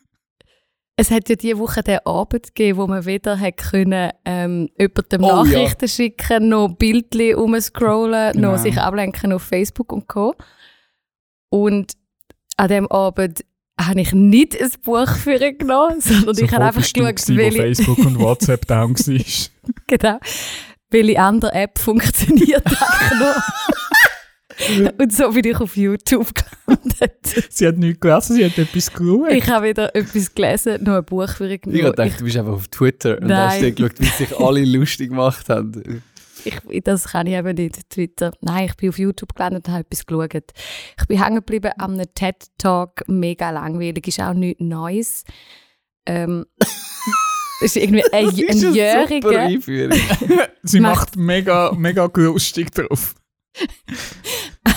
[1.01, 5.23] Es hat ja diese Woche den Abend gegeben, wo man wieder hat können, ähm, jemandem
[5.23, 5.45] Oh, ja.
[5.45, 8.51] Nachrichten schicken, noch Bildchen umscrollen, Genau.
[8.53, 10.35] noch sich ablenken auf Facebook und Co.
[11.51, 11.93] Und
[12.57, 13.45] an dem Abend
[13.81, 17.99] habe ich nicht ein Buch für ihn genommen, sondern ich habe einfach geschaut, welche, Facebook
[17.99, 19.25] und WhatsApp down war.
[19.87, 20.19] genau,
[20.91, 23.43] welche andere App funktioniert eigentlich noch.
[24.99, 27.47] und so bin ich auf YouTube gelandet.
[27.51, 29.31] Sie hat nichts gelesen, sie hat etwas geschaut.
[29.31, 32.53] Ich habe wieder etwas gelesen, noch ein Buch für Ich habe gedacht, du bist einfach
[32.53, 33.49] auf Twitter und Nein.
[33.51, 36.03] hast dir geschaut, wie sich alle lustig gemacht haben.
[36.45, 38.33] Ich, das kann ich eben nicht, Twitter.
[38.41, 40.53] Nein, ich bin auf YouTube gelandet und habe etwas geschaut.
[40.99, 45.25] Ich bin hängen geblieben an einem TED-Talk, mega langweilig, ist auch nichts Neues.
[46.07, 46.47] Ähm,
[47.61, 49.49] ist irgendwie ein, ein Jähriger.
[50.63, 53.15] Sie macht- macht mega, mega lustig drauf.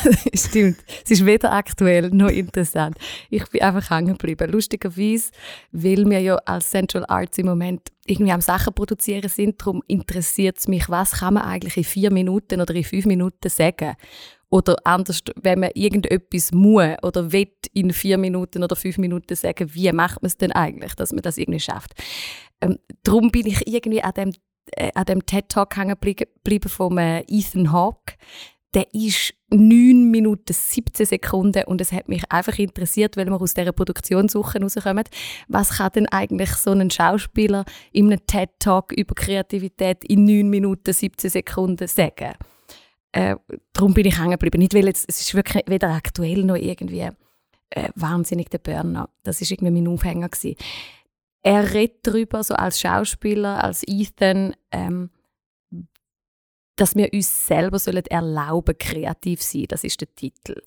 [0.34, 0.78] Stimmt.
[1.04, 2.96] Es ist weder aktuell noch interessant.
[3.30, 4.50] Ich bin einfach hängen geblieben.
[4.50, 5.30] Lustigerweise,
[5.70, 10.58] weil wir ja als Central Arts im Moment irgendwie am Sachen produzieren sind, darum interessiert
[10.58, 13.94] es mich, was kann man eigentlich in vier Minuten oder in fünf Minuten sagen.
[14.50, 19.72] Oder anders, wenn man irgendetwas muss oder will in vier Minuten oder fünf Minuten sagen,
[19.72, 21.92] wie macht man es denn eigentlich, dass man das irgendwie schafft.
[22.60, 24.32] Ähm, darum bin ich irgendwie an dem,
[24.72, 28.14] äh, an dem TED-Talk hängen geblieben von äh, Ethan Hawke.
[28.74, 33.52] Der ist 9 Minuten 17 Sekunden und es hat mich einfach interessiert, weil wir aus
[33.52, 35.04] dieser Produktionssuche rauskommen.
[35.48, 40.92] Was kann denn eigentlich so ein Schauspieler in einem TED-Talk über Kreativität in 9 Minuten
[40.92, 42.32] 17 Sekunden sagen?
[43.12, 43.36] Äh,
[43.74, 44.58] darum bin ich hängen geblieben.
[44.58, 47.10] Nicht, weil jetzt, es ist wirklich weder aktuell noch irgendwie
[47.70, 49.10] äh, wahnsinnig der Burner.
[49.22, 50.56] Das ist irgendwie mein Aufhänger gewesen.
[51.42, 55.10] Er redet darüber, so als Schauspieler, als Ethan, ähm,
[56.76, 59.66] dass wir uns selber sollen erlauben, kreativ sein.
[59.68, 60.62] Das ist der Titel.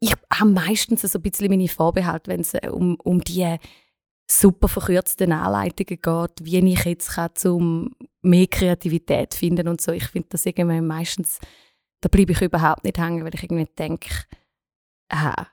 [0.00, 3.56] Ich habe meistens so ein bisschen meine Vorbehalte, wenn es äh, um, um die
[4.28, 9.92] super verkürzten Anleitungen geht, wie ich jetzt kann, um mehr Kreativität finden und so.
[9.92, 11.38] Ich finde das irgendwie meistens
[12.00, 14.08] da bleibe ich überhaupt nicht hängen, weil ich irgendwie denke,
[15.08, 15.48] aha,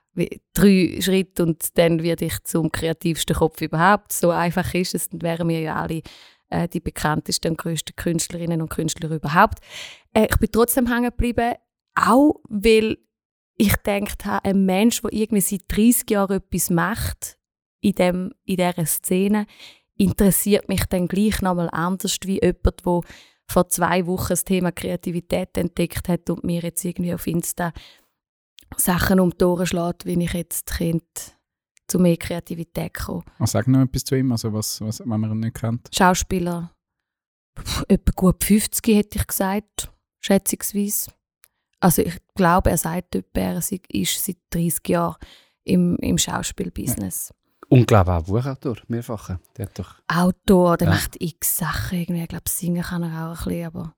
[0.52, 4.12] drei Schritte und dann werde ich zum kreativsten Kopf überhaupt.
[4.12, 6.02] So einfach ist es, dann wären wir ja alle
[6.50, 9.60] äh, die bekanntesten und größten Künstlerinnen und Künstler überhaupt.
[10.12, 11.54] Äh, ich bin trotzdem hängen geblieben,
[11.94, 12.98] auch weil
[13.56, 17.38] ich gedacht habe, ein Mensch, der irgendwie seit 30 Jahren etwas macht
[17.80, 19.46] in, dem, in dieser Szene,
[19.96, 23.00] interessiert mich dann gleich nochmal anders wie jemand, der
[23.46, 27.72] vor zwei Wochen das Thema Kreativität entdeckt hat und mir jetzt irgendwie auf Insta
[28.76, 31.33] Sachen um die Ohren schlägt, wie ich jetzt könnte
[31.86, 33.24] zu mehr Kreativität kommen.
[33.38, 35.88] Oh, sag noch etwas zu ihm, also was, was wenn man ihn nicht kennt.
[35.94, 36.70] Schauspieler,
[37.88, 41.10] etwa gut 50 hätte ich gesagt, schätzungsweise.
[41.80, 45.16] Also ich glaube, er sagt etwa, er ist seit 30 Jahren
[45.64, 47.30] im, im Schauspielbusiness.
[47.30, 47.36] Ja.
[47.68, 49.40] Und glaube auch Buchautor, mehrfacher.
[49.56, 50.94] Der hat doch Autor, der ja.
[50.94, 51.98] macht x Sachen.
[51.98, 52.22] Irgendwie.
[52.22, 53.94] Ich glaube, singen kann er auch ein bisschen, aber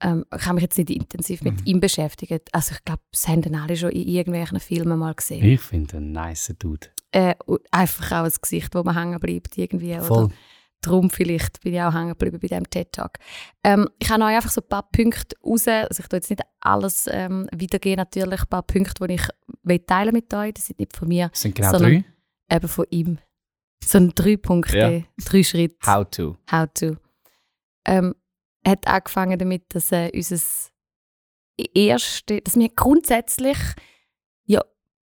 [0.00, 1.66] ähm, ich habe mich jetzt nicht intensiv mit mhm.
[1.66, 2.48] ihm beschäftigt.
[2.52, 5.44] Also ich glaube, das haben dann alle schon in irgendwelchen Filmen mal gesehen.
[5.44, 6.88] Ich finde einen nice Dude.
[7.10, 7.34] Äh,
[7.70, 9.98] einfach auch ein Gesicht, wo man hängen bleibt irgendwie.
[9.98, 10.24] Voll.
[10.24, 10.34] Oder
[10.80, 13.18] darum vielleicht bin ich auch hängen geblieben bei diesem TED-Talk.
[13.64, 16.42] Ähm, ich habe euch einfach so ein paar Punkte raus, also ich tue jetzt nicht
[16.60, 20.96] alles ähm, wiedergehen, natürlich ein paar Punkte, die ich teilen mit euch, das sind nicht
[20.96, 21.28] von mir.
[21.28, 22.04] Das sind genau drei?
[22.50, 23.18] eben von ihm.
[23.84, 25.02] So ein drei Punkte, ja.
[25.24, 25.76] drei Schritte.
[25.86, 26.36] How to.
[26.50, 26.96] How to.
[27.86, 28.14] Ähm,
[28.66, 30.38] hat angefangen damit, dass äh, unser
[31.74, 33.58] erste, dass wir grundsätzlich
[34.44, 34.62] ja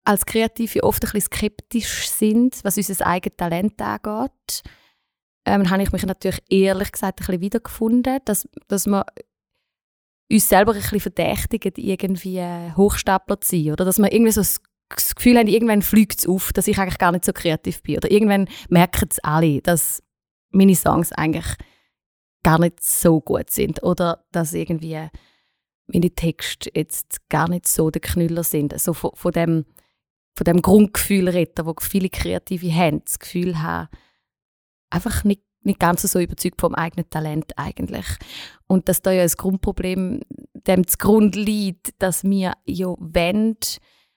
[0.06, 4.62] als Kreative oft ein bisschen skeptisch sind, was unser eigenes Talent angeht.
[5.44, 9.04] Ähm, habe ich mich natürlich ehrlich gesagt ein bisschen wiedergefunden, dass, dass wir
[10.30, 12.42] uns selber ein bisschen verdächtigen, irgendwie
[12.76, 13.72] Hochstapler zu sein.
[13.72, 14.60] Oder dass man irgendwie so das
[15.14, 17.96] Gefühl haben, irgendwann fliegt es auf, dass ich eigentlich gar nicht so kreativ bin.
[17.96, 20.02] Oder irgendwann merken es alle, dass
[20.50, 21.46] meine Songs eigentlich
[22.42, 23.82] gar nicht so gut sind.
[23.82, 25.08] Oder dass irgendwie
[25.86, 28.72] meine Texte jetzt gar nicht so der Knüller sind.
[28.72, 29.64] Also von, von dem,
[30.36, 33.88] von dem Grundgefühl reden, wo viele Kreative haben, das Gefühl haben,
[34.90, 38.06] einfach nicht, nicht ganz so überzeugt vom eigenen Talent eigentlich.
[38.66, 40.20] Und dass da ja ein Grundproblem
[40.54, 43.56] dem zugrunde liegt, dass wir ja wollen,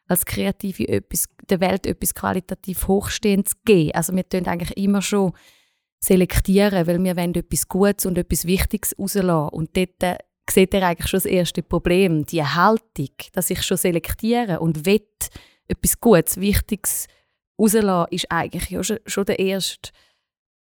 [0.08, 3.92] als Kreative etwas, der Welt etwas qualitativ Hochstehendes geben.
[3.94, 5.34] Also wir tun eigentlich immer schon
[6.00, 9.50] selektieren, weil wir wollen etwas Gutes und etwas Wichtiges rauslassen.
[9.50, 10.18] Und dort äh,
[10.50, 15.06] sieht ihr eigentlich schon das erste Problem, die Haltung, dass ich schon selektiere und will
[15.70, 17.08] etwas Gutes, Wichtiges
[17.60, 19.92] rauslassen, ist eigentlich ja schon, schon der erste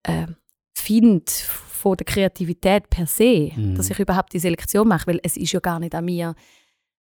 [0.04, 0.28] äh,
[0.76, 3.76] Find von der Kreativität per se, mhm.
[3.76, 6.36] dass ich überhaupt die Selektion mache, weil es ist ja gar nicht an mir,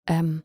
[0.08, 0.42] ähm,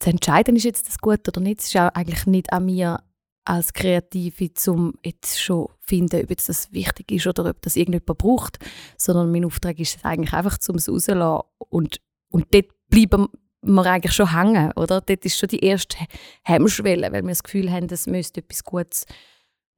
[0.00, 1.60] zu entscheiden, ist jetzt das gut oder nicht.
[1.60, 3.02] Es ist auch eigentlich nicht an mir
[3.44, 7.76] als Kreative, um jetzt schon zu finden, ob jetzt das wichtig ist oder ob das
[7.76, 8.58] irgendjemand braucht,
[8.98, 11.48] sondern mein Auftrag ist es eigentlich einfach, um es rauszulassen.
[11.70, 13.28] Und, und dort bleiben
[13.72, 15.00] wir eigentlich schon hängen, oder?
[15.00, 15.98] Dort ist schon die erste
[16.44, 19.06] Hemmschwelle, weil wir das Gefühl haben, es müsste etwas Gutes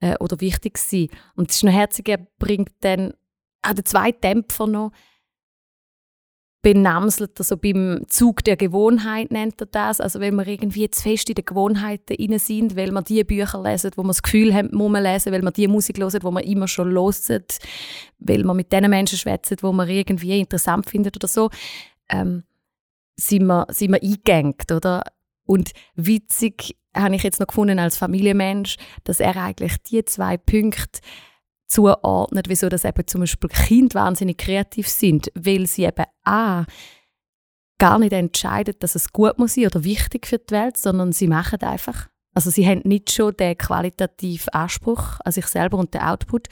[0.01, 1.09] äh, oder Wichtiges sein.
[1.37, 3.13] Und das herziger, bringt dann
[3.63, 4.93] auch der zweite Dämpfer noch,
[6.63, 10.01] benamselt, also beim Zug der Gewohnheit nennt er das.
[10.01, 13.63] Also wenn wir irgendwie zu fest in den Gewohnheiten inne sind, weil wir die Bücher
[13.63, 16.31] lesen, wo wir das Gefühl haben, muss man lesen, weil wir die Musik hören, wo
[16.31, 17.45] wir immer schon hören,
[18.19, 21.49] weil wir mit den Menschen schwätzen, wo wir irgendwie interessant finden oder so,
[22.11, 22.43] ähm,
[23.21, 25.03] sind, wir, sind wir eingegangt, oder?
[25.45, 31.01] Und witzig habe ich jetzt noch gefunden als Familienmensch, dass er eigentlich die zwei Punkte
[31.67, 36.65] zuordnet, wieso das eben zum Beispiel Kinder wahnsinnig kreativ sind, weil sie eben A,
[37.79, 41.29] gar nicht entscheiden, dass es gut muss sein oder wichtig für die Welt, sondern sie
[41.29, 42.09] machen einfach.
[42.35, 46.49] Also sie haben nicht schon den qualitativen Anspruch an sich selber und den Output.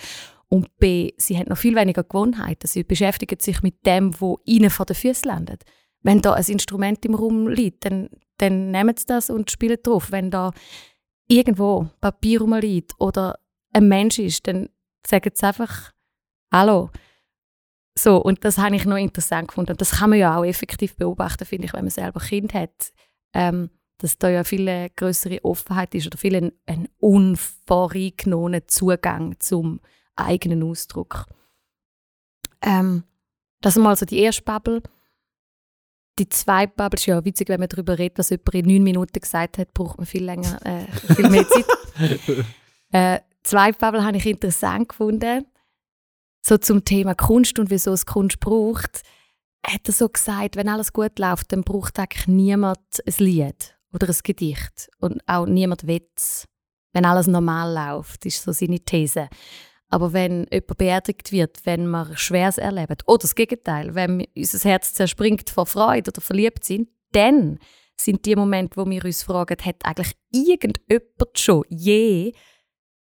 [0.49, 2.67] Und B, sie haben noch viel weniger Gewohnheiten.
[2.67, 5.65] Sie beschäftigen sich mit dem, wo ihnen vor den Füßen landet.
[6.03, 8.09] Wenn da ein Instrument im Raum liegt, dann,
[8.39, 10.11] dann sie das und spielen drauf.
[10.11, 10.53] Wenn da
[11.27, 13.39] irgendwo Papier rumliegt oder
[13.73, 14.69] ein Mensch ist, dann
[15.07, 15.93] sagen sie einfach
[16.53, 16.91] Hallo.
[17.99, 19.73] So, und das habe ich noch interessant gefunden.
[19.73, 22.93] Und das kann man ja auch effektiv beobachten, finde ich, wenn man selber Kind hat.
[23.35, 29.81] Ähm, dass da ja viel größere Offenheit ist oder viel ein, ein unvoreingenommener Zugang zum
[30.15, 31.27] eigenen Ausdruck.
[32.63, 33.05] Ähm,
[33.61, 34.83] das ist mal so die erste Bubble.
[36.19, 39.21] Die zweite Bubble ist ja witzig, wenn man darüber redet, was jemand in neun Minuten
[39.21, 41.67] gesagt hat, braucht man viel länger, äh, viel mehr Zeit.
[42.93, 45.47] äh, die zweite Bubble habe ich interessant gefunden.
[46.45, 49.03] So zum Thema Kunst und wieso es Kunst braucht,
[49.65, 54.09] hat er so gesagt, wenn alles gut läuft, dann braucht eigentlich niemand ein Lied oder
[54.09, 56.47] ein Gedicht und auch niemand Witz,
[56.93, 59.29] wenn alles normal läuft, ist so seine These.
[59.89, 64.95] Aber wenn jemand beerdigt wird, wenn man Schweres erlebt, oder das Gegenteil, wenn unser Herz
[64.95, 67.59] zerspringt vor Freude oder verliebt sind, dann
[67.97, 72.33] sind die Momente, wo wir uns fragen, hat eigentlich irgendjemand schon je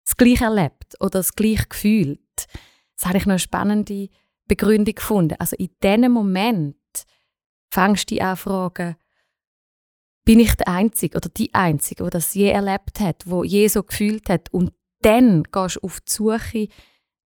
[0.05, 2.19] das Gleiche erlebt oder das Gleiche gefühlt?
[2.95, 4.09] Das habe ich noch eine spannende
[4.47, 5.35] Begründung gefunden.
[5.39, 6.77] Also in diesem Moment
[7.71, 8.95] fängst du dich an fragen,
[10.23, 13.83] bin ich der Einzige oder die Einzige, die das je erlebt hat, wo je so
[13.83, 14.51] gefühlt hat.
[14.51, 14.71] Und
[15.05, 16.67] dann gehst du auf die Suche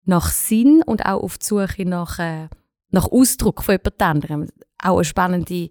[0.04, 2.50] nach Sinn und auch auf die Suche nach, äh,
[2.90, 4.48] nach Ausdruck von jemand anderem.
[4.82, 5.70] Auch eine spannende,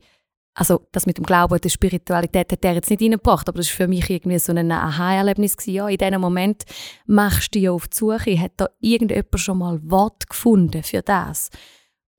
[0.55, 3.69] also das mit dem Glauben und der Spiritualität hat er jetzt nicht reingebracht, aber das
[3.71, 6.65] war für mich irgendwie so ein Aha-Erlebnis Ja, in diesem Moment
[7.07, 11.51] machst du ja auf die Suche, hat da irgendjemand schon mal Wort gefunden für das?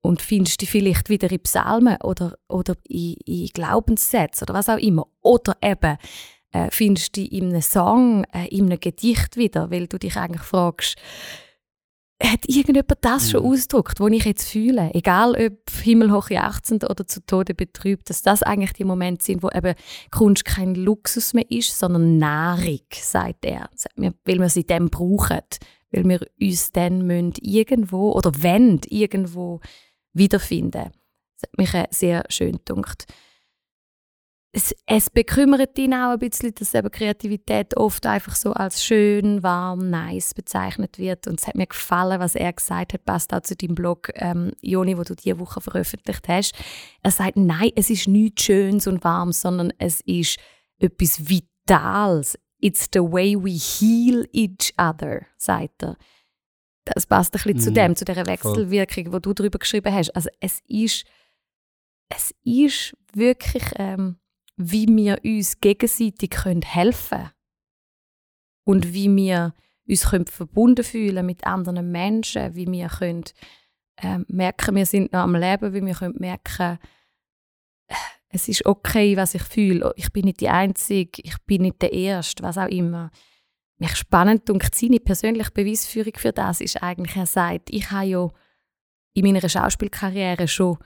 [0.02, 4.78] und findest dich vielleicht wieder in Psalmen oder, oder in, in Glaubenssätzen oder was auch
[4.78, 5.06] immer.
[5.20, 5.98] Oder eben
[6.52, 10.16] äh, findest du dich in einem Song, äh, in einem Gedicht wieder, weil du dich
[10.16, 10.96] eigentlich fragst,
[12.22, 13.52] hat irgendjemand das schon mhm.
[13.52, 14.90] ausgedrückt, was ich jetzt fühle?
[14.94, 19.48] Egal ob himmelhoch jauchzend oder zu Tode betrübt, dass das eigentlich die Momente sind, wo
[19.48, 19.74] eben
[20.10, 23.70] Kunst kein Luxus mehr ist, sondern Nahrung, sagt er.
[23.96, 25.40] Weil wir sie dann brauchen.
[25.92, 29.60] Weil wir uns dann irgendwo oder wenn irgendwo
[30.12, 30.90] wiederfinden.
[31.40, 33.06] Das hat mich äh, sehr schön gedacht.
[34.52, 39.44] Es, es, bekümmert ihn auch ein bisschen, dass eben Kreativität oft einfach so als schön,
[39.44, 41.28] warm, nice bezeichnet wird.
[41.28, 44.50] Und es hat mir gefallen, was er gesagt hat, passt auch zu deinem Blog, ähm,
[44.60, 46.54] Joni, wo du diese Woche veröffentlicht hast.
[47.02, 50.38] Er sagt, nein, es ist nichts Schönes und Warmes, sondern es ist
[50.78, 52.36] etwas Vitales.
[52.58, 55.96] It's the way we heal each other, sagt er
[56.84, 57.74] das passt ein bisschen mm, zu mhm.
[57.74, 59.12] dem, zu dieser Wechselwirkung, voll.
[59.12, 60.10] wo du darüber geschrieben hast.
[60.10, 61.04] Also es ist,
[62.08, 64.16] es ist wirklich, ähm,
[64.60, 67.30] wie wir uns gegenseitig helfen können
[68.64, 69.54] und wie wir
[69.88, 73.24] uns können verbunden fühlen mit anderen Menschen, wie wir können
[74.02, 76.78] ähm, merken, wir sind noch am Leben, wie wir können merken,
[77.88, 77.94] äh,
[78.28, 79.92] es ist okay, was ich fühle.
[79.96, 83.10] Ich bin nicht die Einzige, ich bin nicht der Erste, was auch immer
[83.78, 88.28] mich spannend und seine persönliche Beweisführung für das ist eigentlich, er sagt, ich habe ja
[89.14, 90.78] in meiner Schauspielkarriere schon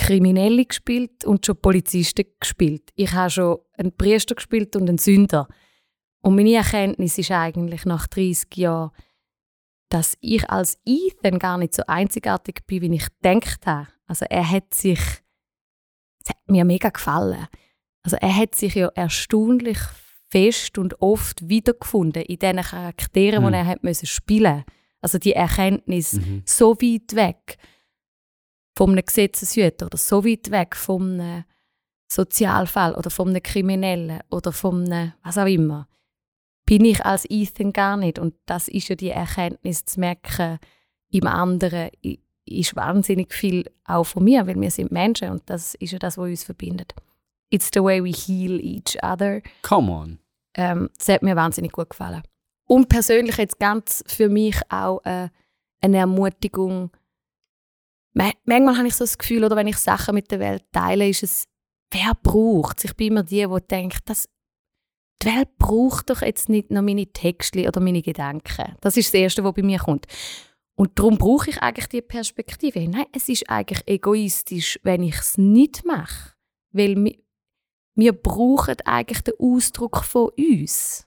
[0.00, 2.90] Kriminelle gespielt und schon Polizisten gespielt.
[2.94, 5.46] Ich habe schon einen Priester gespielt und einen Sünder.
[6.22, 8.92] Und meine Erkenntnis ist eigentlich nach 30 Jahren,
[9.90, 13.88] dass ich als Ethan gar nicht so einzigartig bin, wie ich gedacht habe.
[14.06, 17.46] Also er hat sich, es hat mir mega gefallen.
[18.02, 19.78] Also er hat sich ja erstaunlich
[20.30, 23.48] fest und oft wiedergefunden in diesen Charakteren, mhm.
[23.48, 24.64] die er hat müssen spielen
[25.02, 26.42] Also die Erkenntnis mhm.
[26.46, 27.58] so weit weg
[28.80, 31.44] von einem Gesetzeshüter oder so weit weg von einem
[32.10, 35.86] Sozialfall oder von einem Kriminellen oder von einem was auch immer,
[36.64, 38.18] bin ich als Ethan gar nicht.
[38.18, 40.58] Und das ist ja die Erkenntnis zu merken,
[41.10, 41.90] im anderen
[42.46, 46.16] ist wahnsinnig viel auch von mir, weil wir sind Menschen und das ist ja das,
[46.16, 46.94] was uns verbindet.
[47.50, 49.42] It's the way we heal each other.
[49.60, 50.18] Come on.
[50.54, 52.22] Ähm, das hat mir wahnsinnig gut gefallen.
[52.66, 55.28] Und persönlich jetzt ganz für mich auch äh,
[55.82, 56.92] eine Ermutigung.
[58.12, 61.22] Manchmal habe ich so das Gefühl, oder wenn ich Sachen mit der Welt teile, ist
[61.22, 61.44] es,
[61.92, 62.84] wer braucht es?
[62.84, 64.28] Ich bin immer die, die denkt, dass
[65.22, 68.76] die Welt braucht doch jetzt nicht noch meine Texte oder meine Gedanken.
[68.80, 70.06] Das ist das Erste, was bei mir kommt.
[70.76, 72.80] Und darum brauche ich eigentlich die Perspektive.
[72.88, 76.32] Nein, es ist eigentlich egoistisch, wenn ich es nicht mache.
[76.72, 77.18] Weil
[77.94, 81.06] wir brauchen eigentlich den Ausdruck von uns.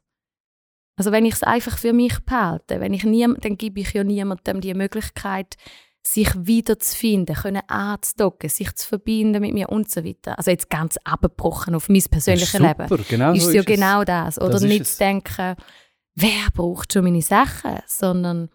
[0.95, 4.03] Also wenn ich es einfach für mich behalte, wenn ich niem dann gebe ich ja
[4.03, 5.55] niemandem die Möglichkeit,
[6.05, 10.37] sich wiederzufinden, können anzudocken, sich zu verbinden mit mir und so weiter.
[10.37, 13.05] Also jetzt ganz abgebrochen auf mein persönliches super, Leben.
[13.09, 14.05] Genau ist so ja ist genau es.
[14.05, 14.41] das.
[14.41, 15.55] Oder Das nicht zu denken,
[16.15, 18.49] wer braucht schon meine Sachen, sondern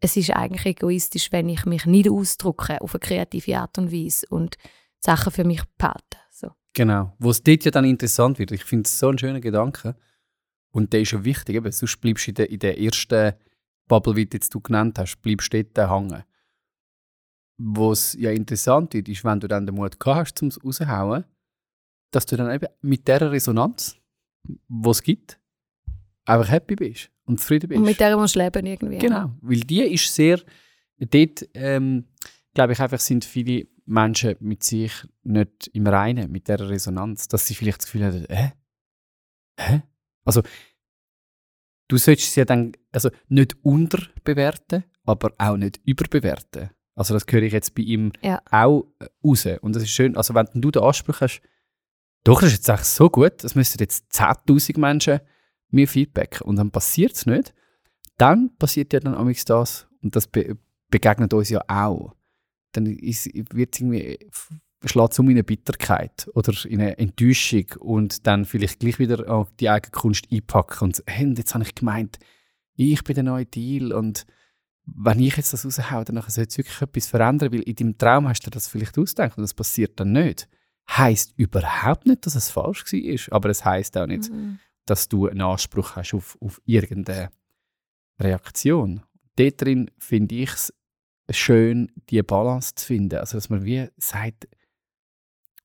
[0.00, 4.26] es ist eigentlich egoistisch, wenn ich mich nicht ausdrücke auf eine kreative Art und Weise
[4.30, 4.56] und
[4.98, 6.18] Sachen für mich behalten.
[6.30, 6.48] So.
[6.72, 7.14] Genau.
[7.18, 8.52] Wo es dort ja dann interessant wird.
[8.52, 9.96] Ich finde es so ein schöner Gedanke.
[10.70, 11.56] Und der ist ja wichtig.
[11.56, 13.34] Eben, sonst bleibst du in der, in der ersten
[13.86, 16.24] Bubble, wie du jetzt du genannt hast, bleibst du dort hängen.
[17.56, 21.24] Was ja interessant wird, ist, wenn du dann den Mut gehabt hast, zum raushauen,
[22.10, 23.96] dass du dann eben mit dieser Resonanz,
[24.44, 25.40] die es gibt,
[26.24, 27.78] einfach happy bist und zufrieden bist.
[27.78, 28.98] Und mit der musst du leben irgendwie.
[28.98, 30.40] Genau, weil die ist sehr,
[30.98, 32.06] dort ähm,
[32.54, 34.92] glaube ich einfach sind viele Menschen mit sich
[35.22, 38.52] nicht im Reinen, mit der Resonanz, dass sie vielleicht das Gefühl haben, hä?
[39.58, 39.82] Hä?
[40.24, 40.42] Also,
[41.88, 46.70] du solltest sie ja dann, also nicht unterbewerten, aber auch nicht überbewerten.
[46.94, 48.40] Also das höre ich jetzt bei ihm Ja.
[48.50, 49.46] auch äh, raus.
[49.60, 51.40] Und das ist schön, also wenn du den Anspruch hast,
[52.24, 55.20] doch, das ist jetzt echt so gut, das müssten jetzt 10'000 Menschen
[55.70, 57.52] mir feedbacken und dann passiert es nicht,
[58.16, 60.56] dann passiert ja dann amigs das und das be
[60.88, 62.14] begegnet uns ja auch.
[62.72, 64.18] Dann ist, wird irgendwie
[64.84, 69.46] schlägt es um in eine Bitterkeit oder in eine Enttäuschung und dann vielleicht gleich wieder
[69.58, 72.18] die eigene Kunst einpacken und hey, und jetzt habe ich gemeint,
[72.76, 74.24] ich bin der neue Deal und
[74.86, 78.28] wenn ich jetzt das raushaue, dann soll es wirklich etwas verändern, weil in deinem Traum
[78.28, 80.48] hast du das vielleicht ausgedacht und das passiert dann nicht.
[80.90, 84.58] Heißt überhaupt nicht, dass es falsch war, aber es heißt auch nicht, Mhm.
[84.84, 87.30] dass du einen Anspruch hast auf, auf irgendeine
[88.20, 89.02] Reaktion.
[89.36, 90.72] Dort drin finde ich es
[91.30, 93.18] schön, die Balance zu finden.
[93.18, 94.46] Also, dass man wie sagt,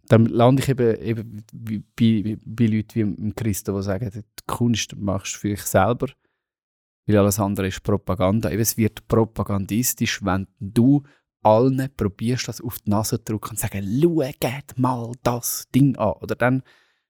[0.08, 4.96] dann lande ich eben, eben bei, bei, bei Leuten wie Christo, die sagen, die Kunst
[4.96, 6.08] machst du für dich selber,
[7.10, 8.52] weil alles andere ist Propaganda.
[8.52, 11.02] Es wird propagandistisch, wenn du
[11.42, 16.14] allen probierst, das auf die Nase zu drücken und sagen, schaut mal das Ding an.
[16.22, 16.62] Oder dann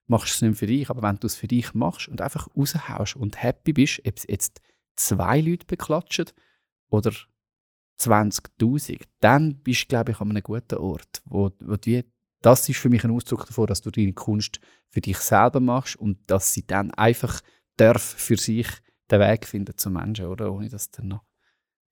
[0.07, 2.47] machst du es nicht für dich, aber wenn du es für dich machst und einfach
[2.55, 4.61] raushaust und happy bist, ob es jetzt
[4.95, 6.27] zwei Leute beklatschen
[6.89, 7.11] oder
[7.99, 12.05] 20'000, dann bist du, glaube ich, an einem guten Ort, wo, wo du wie,
[12.41, 15.97] das ist für mich ein Ausdruck davon, dass du deine Kunst für dich selber machst
[15.97, 17.41] und dass sie dann einfach
[17.75, 18.69] darf für sich
[19.11, 20.51] den Weg finden zum Menschen, oder?
[20.51, 21.23] Ohne dass dann noch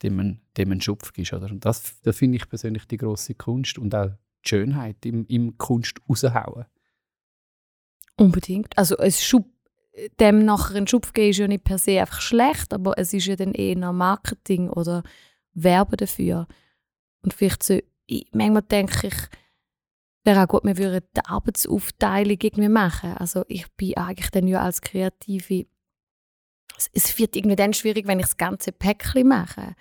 [0.03, 1.49] dem ein, dem ein Schupf ist, oder?
[1.49, 4.11] Und das, das finde ich persönlich die große Kunst und auch
[4.45, 6.65] die Schönheit im, im Kunst raushauen.
[8.15, 8.77] Unbedingt.
[8.77, 9.47] Also es Schub,
[10.19, 13.25] dem nachher einen Schub geben ist ja nicht per se einfach schlecht, aber es ist
[13.25, 15.03] ja dann eher Marketing oder
[15.53, 16.47] Werben dafür.
[17.23, 17.79] Und vielleicht so,
[18.31, 19.15] manchmal denke ich,
[20.23, 23.13] wäre auch gut, wir würden die Arbeitsaufteilung irgendwie machen.
[23.17, 25.65] Also ich bin eigentlich dann ja als Kreative,
[26.93, 29.75] es, wird irgendwie dann schwierig, wenn ich das ganze Päckchen mache.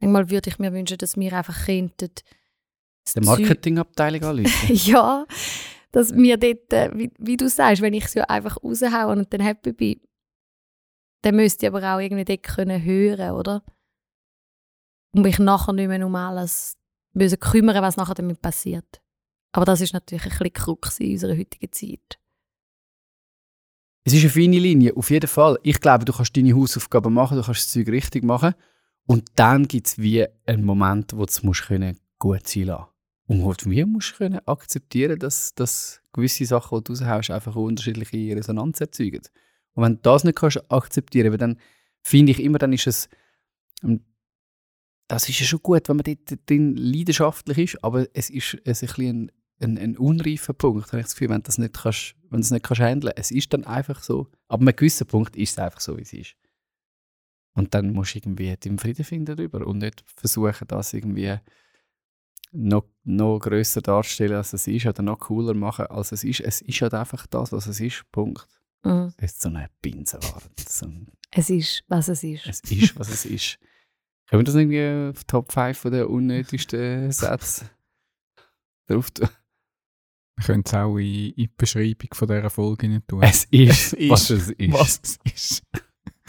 [0.00, 2.10] Manchmal würde ich mir wünschen, dass wir einfach könnten
[3.04, 4.74] das Die Marketingabteilung anrufen.
[4.74, 5.26] ja,
[5.92, 9.32] dass mir dort, äh, wie, wie du sagst, wenn ich es ja einfach raushaue und
[9.32, 10.00] dann happy bin,
[11.22, 13.62] dann müsste ich aber auch irgendwie dort können hören, oder?
[15.12, 16.76] Und mich nachher nicht mehr um alles
[17.12, 19.02] müssen kümmern, was nachher damit passiert.
[19.52, 22.19] Aber das ist natürlich ein bisschen Krux in unserer heutigen Zeit.
[24.04, 25.58] Es ist eine feine Linie, auf jeden Fall.
[25.62, 28.54] Ich glaube, du kannst deine Hausaufgaben machen, du kannst das Zeug richtig machen.
[29.06, 32.86] Und dann gibt es wie einen Moment, wo du musst können gut sein lassen
[33.26, 38.36] Und du wie musst können akzeptieren, dass, dass gewisse Sachen, die du raushaust, einfach unterschiedliche
[38.36, 39.22] Resonanz erzeugen.
[39.74, 41.58] Und wenn du das nicht kannst akzeptieren, weil dann
[42.02, 43.08] finde ich immer, dann ist es
[43.82, 44.00] ähm,
[45.10, 48.82] das ist ja schon gut, wenn man dort drin leidenschaftlich ist, aber es ist, es
[48.82, 52.14] ist ein, ein, ein, unreifer Punkt, habe ich das Gefühl, wenn du das nicht kannst,
[52.30, 53.12] wenn es nicht kannst handeln.
[53.16, 54.28] Es ist dann einfach so.
[54.48, 56.36] Aber an einem gewissen Punkt ist es einfach so, wie es ist.
[57.54, 61.36] Und dann musst du irgendwie den Frieden finden darüber und nicht versuchen, das irgendwie
[62.52, 66.40] noch, noch grösser darstellen, als es ist, oder noch cooler machen, als es ist.
[66.40, 68.04] Es ist halt einfach das, was es ist.
[68.12, 68.46] Punkt.
[68.84, 69.12] Mhm.
[69.18, 70.42] Es ist so eine Pinseware.
[70.68, 72.46] So ein, Es ist, was es ist.
[72.46, 73.58] es ist, was es ist.
[74.28, 77.68] Können wir das irgendwie auf Top 5 der unnötigsten Sätze
[78.86, 79.28] drauf tun?
[80.40, 83.22] Wir können es auch in, in die Beschreibung von dieser Folge nicht tun.
[83.22, 84.72] Es ist, Es was ist, es ist.
[84.72, 85.62] Was es ist.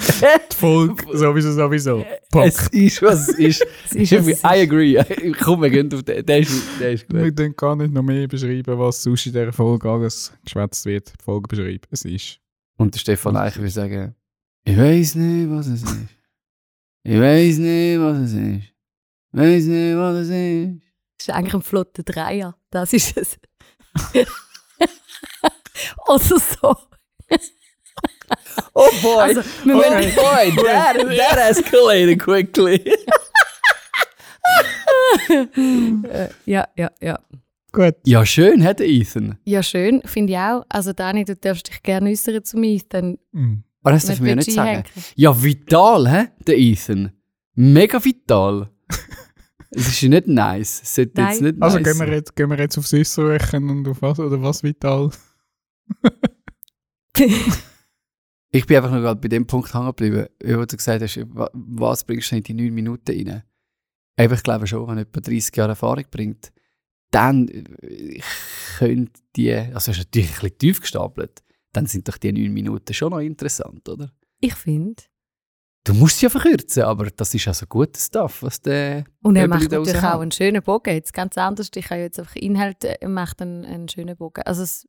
[0.51, 1.99] Die Folge sowieso, sowieso.
[1.99, 2.73] Es Punkt.
[2.73, 3.65] ist, was es ist.
[3.85, 4.45] Es ist, I was es ist.
[4.45, 5.31] agree.
[5.39, 6.25] Komm, wir gehen auf den.
[6.25, 7.35] Der ist, der ist Wir gut.
[7.37, 11.13] können gar nicht noch mehr beschreiben, was sonst in dieser Folge alles geschwätzt wird.
[11.19, 11.81] Die Folge beschreiben.
[11.91, 12.39] Es ist.
[12.77, 14.15] Und der Stefan Eicher würde sagen,
[14.65, 15.95] ich weiß nicht, was es ist.
[17.03, 18.63] Ich weiß nicht, was es ist.
[19.33, 20.81] Ich weiß nicht, was es ist.
[21.19, 22.57] Das ist eigentlich ein flotter Dreier.
[22.71, 23.37] Das ist es.
[26.07, 26.75] Oder so.
[28.73, 29.21] Oh boy.
[29.21, 32.79] Also, wir müssen- boy, that, that escalated quickly.
[35.29, 37.19] Äh, ja, ja, ja.
[37.73, 37.95] Gut.
[38.05, 39.37] ja, schön, hat der Ethan.
[39.45, 40.65] Ja, schön, finde ich auch.
[40.67, 43.63] Also Dani, du darfst dich gerne äußern zu mir, dann Mhm.
[43.83, 44.83] Aber das darf ich mir willst nicht sagen.
[45.15, 46.27] Ja, vital, hä?
[46.45, 47.11] Der Ethan.
[47.55, 48.69] Mega vital.
[49.73, 50.81] Es ist ja nicht nice.
[50.83, 51.51] Es sollte jetzt Nein.
[51.53, 52.13] nicht Also nice gehen wir, sein.
[52.13, 55.09] jetzt, gehen wir jetzt auf Süß suchen und auf was oder was vital?
[58.53, 61.49] Ich bin einfach noch gerade bei dem Punkt hängen geblieben, wo du gesagt hast, wa-
[61.53, 63.43] was bringst du in die 9 Minuten rein?
[64.19, 66.51] Eben, ich glaube schon, wenn jemand 30 Jahre Erfahrung bringt,
[67.11, 68.19] dann äh,
[68.77, 72.51] könnte die, also es ist natürlich ein bisschen tief gestapelt, dann sind doch die 9
[72.51, 74.11] Minuten schon noch interessant, oder?
[74.41, 75.01] ich finde.
[75.83, 79.03] Du musst sie ja verkürzen, aber das ist also gutes Stuff, was der...
[79.23, 80.93] Und er macht natürlich auch einen schönen Bogen.
[80.93, 81.69] Jetzt ganz anders.
[81.73, 84.43] Ich habe jetzt einfach Inhalt, er macht einen, einen schönen Bogen.
[84.43, 84.87] Also es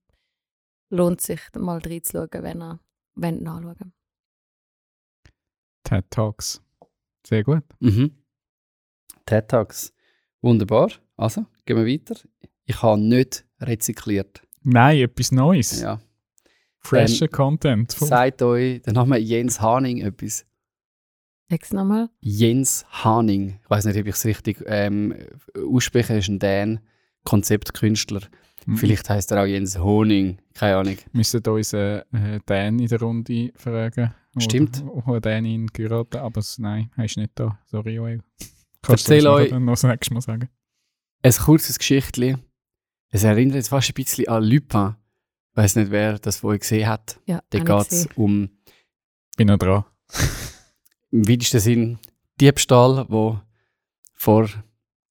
[0.90, 2.80] lohnt sich, mal reinzuschauen, wenn er
[3.14, 3.92] wenn nachschauen.
[5.84, 6.62] TED Talks.
[7.26, 7.64] Sehr gut.
[7.80, 8.16] Mhm.
[9.26, 9.92] TED Talks.
[10.40, 10.90] Wunderbar.
[11.16, 12.20] Also, gehen wir weiter.
[12.64, 14.42] Ich habe nicht rezykliert.
[14.62, 15.80] Nein, etwas Neues.
[15.80, 16.00] Ja.
[16.78, 17.92] Fresher Content.
[17.92, 20.44] Sagt euch der Name Jens Haning etwas?
[21.50, 22.08] Sag's nochmal.
[22.20, 23.58] Jens Haning.
[23.62, 25.14] Ich weiß nicht, ob ich es richtig ähm,
[25.70, 26.14] ausspreche.
[26.14, 26.80] Er ist ein Dan,
[27.24, 28.22] Konzeptkünstler.
[28.66, 28.76] Mhm.
[28.76, 30.38] Vielleicht heißt er auch Jens Honing.
[30.54, 30.96] Keine Ahnung.
[31.12, 34.14] müssen unseren äh, Dan in der Runde fragen.
[34.38, 34.82] Stimmt.
[34.84, 37.58] Oder, oder Dan ihn geraten, aber nein, er ist nicht da.
[37.66, 38.22] Sorry, Joel.
[38.80, 40.48] Kannst Erzähl du euch- noch, noch das nächste Mal sagen?
[41.22, 42.36] Ein kurzes Geschichtli.
[43.10, 44.96] Es erinnert jetzt fast ein bisschen an Lupin.
[45.50, 47.20] Ich weiß nicht, wer das vorher gesehen hat.
[47.26, 48.48] Ja, Da geht es um
[49.36, 49.84] Bin noch dran.
[51.12, 51.98] Im weitesten Sinn
[52.40, 53.38] Diebstahl, wo
[54.14, 54.48] vor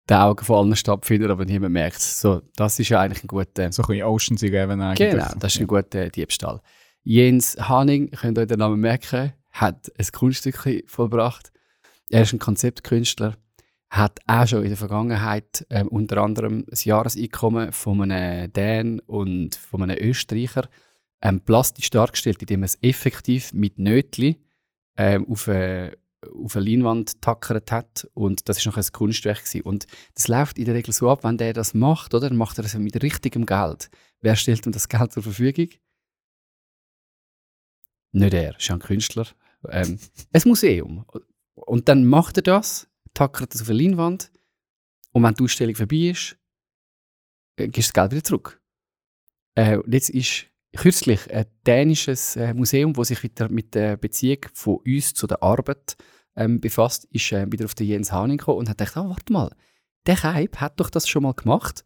[0.09, 2.19] den Augen von allen stattfindet, aber niemand merkt es.
[2.19, 3.71] So, das ist ja eigentlich ein guter.
[3.71, 5.11] So ein bisschen Ocean's Eleven eigentlich.
[5.11, 6.61] Genau, das ist ein guter Diebstahl.
[7.03, 11.51] Jens Haning, könnt ihr euch den Namen merken, hat ein Kunststück vollbracht.
[12.09, 13.37] Er ist ein Konzeptkünstler,
[13.89, 19.55] hat auch schon in der Vergangenheit ähm, unter anderem das Jahreseinkommen von einem Dän und
[19.55, 20.67] von einem Österreicher
[21.21, 24.41] ähm, plastisch dargestellt, indem er es effektiv mit Nötli
[24.97, 25.97] ähm, auf, eine,
[26.43, 29.61] auf eine Leinwand tackert hat und das ist noch ein Kunstwerk gewesen.
[29.61, 32.57] Und das läuft in der Regel so ab, wenn der das macht, oder, dann macht
[32.59, 33.89] er das mit richtigem Geld.
[34.21, 35.69] Wer stellt ihm das Geld zur Verfügung?
[38.13, 39.27] Nicht er, ist ja ein Künstler.
[39.69, 39.99] Ähm,
[40.33, 41.05] ein Museum.
[41.53, 44.31] Und dann macht er das, tackert das auf eine Leinwand
[45.11, 46.37] und wenn die Ausstellung vorbei ist,
[47.57, 48.61] äh, gibst du das Geld wieder zurück.
[49.55, 54.77] Äh, jetzt ist kürzlich ein dänisches äh, Museum, das sich wieder mit der Beziehung von
[54.85, 55.97] uns zu der Arbeit
[56.35, 59.33] ähm, befasst, ist äh, wieder auf den Jens Haning gekommen und hat gedacht, ah, warte
[59.33, 59.55] mal,
[60.05, 61.83] der Kaib hat doch das schon mal gemacht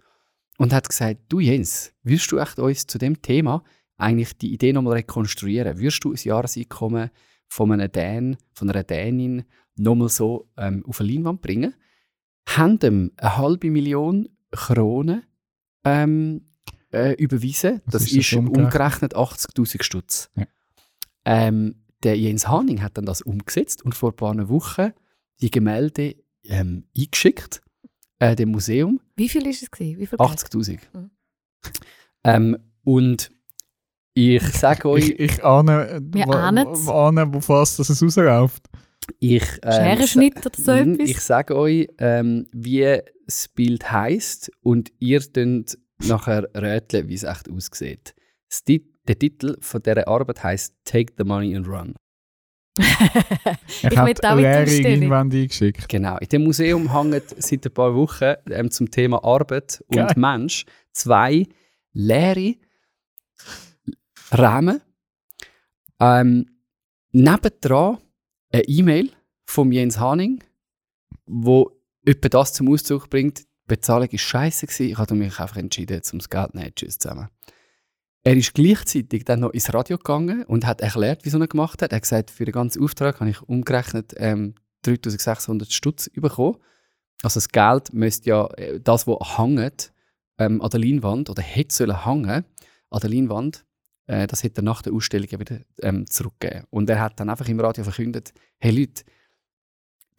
[0.57, 3.63] und hat gesagt, du Jens, willst du echt uns zu dem Thema
[3.97, 5.77] eigentlich die Idee nochmal rekonstruieren?
[5.79, 7.09] Würdest du ein Jahreseinkommen
[7.47, 11.73] von einem Dän, von einer Dänin nochmal so ähm, auf eine Leinwand bringen?
[12.47, 15.23] Haben ihm eine halbe Million Kronen
[15.83, 16.45] ähm,
[16.95, 17.81] äh, überwiesen.
[17.85, 19.13] Was Das ist das ist umgerechnet?
[19.13, 20.29] umgerechnet 80'000 Stutz.
[20.35, 20.45] Ja.
[21.25, 24.91] Ähm, der Jens Haning hat dann das umgesetzt und vor ein paar Wochen
[25.41, 27.61] die Gemälde ähm, eingeschickt,
[28.19, 28.99] äh, dem Museum.
[29.15, 29.99] Wie viel ist es gewesen?
[29.99, 30.29] Wie viel Geld?
[30.29, 30.79] 80'000.
[30.93, 31.09] Mhm.
[32.23, 33.31] Ähm, und
[34.13, 36.85] ich sage euch, Ich, ich ahne, Wir wa- ahnen's.
[36.85, 38.67] wa- ahne, wo fast dass es rausläuft.
[39.19, 41.09] ich, ähm, Scherenschnitt oder so Mm, etwas?
[41.09, 45.77] Ich sage euch, ähm, wie das Bild heisst und ihr könnt
[46.07, 48.15] nachher rätseln, wie es echt aussieht.
[49.07, 51.95] Der Titel von dieser Arbeit heisst Take the Money and Run.
[52.77, 55.01] ich die leere Ausstellung.
[55.01, 55.87] Leinwände eingeschickt.
[55.87, 56.17] Genau.
[56.17, 60.13] In dem Museum hängen seit ein paar Wochen ähm, zum Thema Arbeit und Geil.
[60.17, 61.47] Mensch zwei
[61.93, 62.55] leere
[64.31, 64.81] Rahmen.
[65.99, 66.47] Ähm,
[67.11, 67.99] nebendran
[68.51, 69.11] eine E-Mail
[69.45, 70.43] von Jens Haning,
[71.25, 71.71] wo
[72.05, 74.84] etwa das zum Ausdruck bringt, Bezahlung war scheiße.
[74.84, 76.76] Ich habe mich einfach entschieden, um das Geld zu nehmen.
[76.76, 77.30] Tschüss zusammen.
[78.24, 81.91] Er ist gleichzeitig dann noch ins Radio gegangen und hat erklärt, wieso er gemacht hat.
[81.91, 86.57] Er hat gesagt, für den ganzen Auftrag habe ich umgerechnet ähm, 3600 Stutz bekommen.
[87.22, 89.93] Also das Geld müsste ja, äh, das, was hängt
[90.39, 92.45] ähm, an der Leinwand oder hätte sollen hängen
[92.89, 93.66] an der Leinwand,
[94.07, 96.66] äh, das hätte er nach der Ausstellung wieder ähm, zurückgegeben.
[96.70, 99.03] Und er hat dann einfach im Radio verkündet, hey Leute,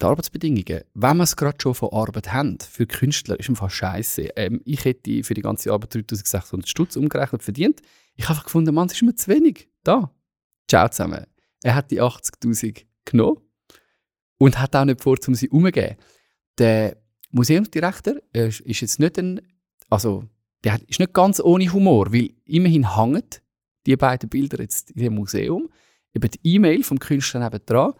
[0.01, 4.29] die Arbeitsbedingungen, wenn wir es gerade schon von Arbeit haben, für Künstler, ist einfach scheiße.
[4.35, 7.81] Ähm, ich hätte für die ganze Arbeit 3600 Stutz umgerechnet verdient.
[8.15, 9.69] Ich habe einfach gefunden, Mann, es ist mir zu wenig.
[9.83, 10.11] Da.
[10.69, 11.25] Ciao zusammen.
[11.63, 13.37] Er hat die 80.000 genommen
[14.37, 15.97] und hat auch nicht vor, um sie umzugeben.
[16.57, 16.97] Der
[17.31, 19.41] Museumsdirektor äh, ist jetzt nicht ein,
[19.89, 20.25] also
[20.63, 23.23] der ist nicht ganz ohne Humor, weil immerhin hängen
[23.85, 25.69] die beiden Bilder jetzt in dem Museum,
[26.13, 27.93] eben die E-Mail vom Künstler nebendran.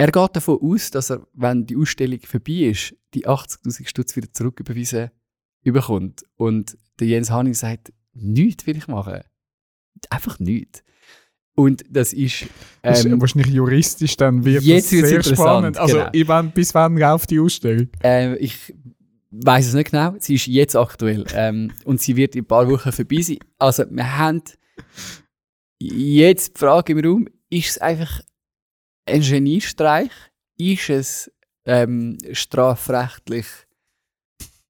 [0.00, 4.32] Er geht davon aus, dass er, wenn die Ausstellung vorbei ist, die 80.000 Stutz wieder
[4.32, 5.10] zurücküberweisen
[5.62, 6.24] überkommt.
[6.36, 9.20] Und der Jens Haning sagt, nichts will ich machen.
[10.08, 10.82] Einfach nichts.
[11.54, 12.46] Und das ist.
[12.80, 15.76] Das ist Ähm, wahrscheinlich juristisch dann wird jetzt das sehr spannend.
[15.76, 16.08] Also genau.
[16.14, 17.88] ich wann, bis wann läuft die Ausstellung?
[18.02, 18.74] äh, ich
[19.32, 20.14] weiß es nicht genau.
[20.18, 21.26] Sie ist jetzt aktuell.
[21.34, 23.40] Ähm, und sie wird in ein paar Wochen vorbei sein.
[23.58, 24.40] Also, wir haben
[25.78, 28.22] jetzt die Frage im Raum: Ist es einfach
[29.10, 30.10] ein Geniestreich?
[30.56, 31.32] Ist es
[31.64, 33.46] ähm, strafrechtlich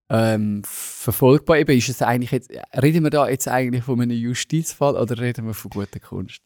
[0.08, 1.58] ähm, verfolgbar?
[1.58, 5.46] Eben, ist es eigentlich jetzt, reden wir da jetzt eigentlich von einem Justizfall oder reden
[5.46, 6.42] wir von guter Kunst?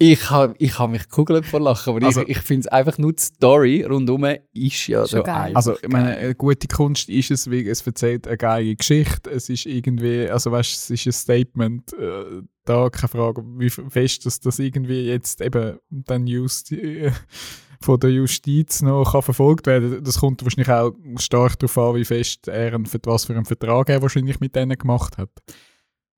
[0.00, 2.98] Ich habe ich hab mich kugeln vor Lachen, aber Also- ich, ich finde es einfach
[2.98, 5.52] nur die Story rundum ist ja so geil.
[5.56, 9.28] Also, ich meine, eine gute Kunst ist es, wie es erzählt eine geile Geschichte.
[9.30, 14.24] Es ist irgendwie, also weißt, es ist ein Statement, äh, da keine Frage, wie fest
[14.24, 17.10] dass das irgendwie jetzt eben dann Just, äh,
[17.80, 20.02] von der Justiz noch kann verfolgt werden.
[20.04, 23.88] Das kommt wahrscheinlich auch stark darauf an, wie fest er einen, was für einen Vertrag
[23.88, 25.30] er wahrscheinlich mit denen gemacht hat.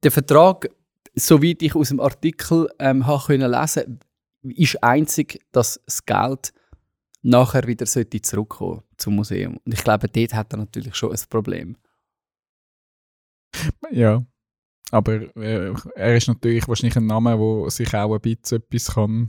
[0.02, 0.68] der Vertrag,
[1.14, 4.00] soweit ich aus dem Artikel ähm, habe können lesen,
[4.42, 6.52] ist einzig, dass das Geld
[7.22, 9.58] nachher wieder sollte zurückkommen zum Museum.
[9.64, 11.76] Und ich glaube, dort hat er natürlich schon ein Problem.
[13.90, 14.24] Ja.
[14.92, 19.28] Aber äh, er ist natürlich wahrscheinlich ein Name, wo sich auch ein bisschen etwas kann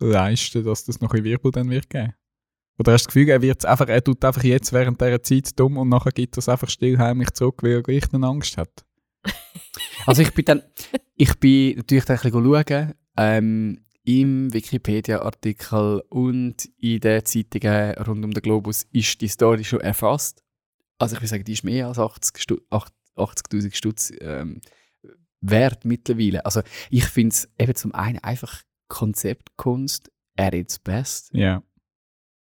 [0.00, 2.14] leisten, dass das noch ein Wirbel dann wird geben.
[2.78, 5.58] Oder hast du das Gefühl, er, wird's einfach, er tut einfach jetzt während dieser Zeit
[5.58, 8.84] dumm und nachher gibt es einfach stillheimlich zurück, weil er gleich eine Angst hat?
[10.06, 10.62] Also ich bin dann,
[11.16, 18.24] ich bin natürlich dann ein bisschen schauen, ähm, im Wikipedia-Artikel und in den Zeitungen rund
[18.24, 20.42] um den Globus ist die Story schon erfasst.
[20.98, 24.60] Also ich würde sagen, die ist mehr als 80 Stu- acht- 80'000 Stutz ähm,
[25.40, 26.44] wert mittlerweile.
[26.44, 26.60] Also
[26.90, 31.30] ich finde es eben zum einen einfach Konzeptkunst at its best.
[31.32, 31.62] Ja.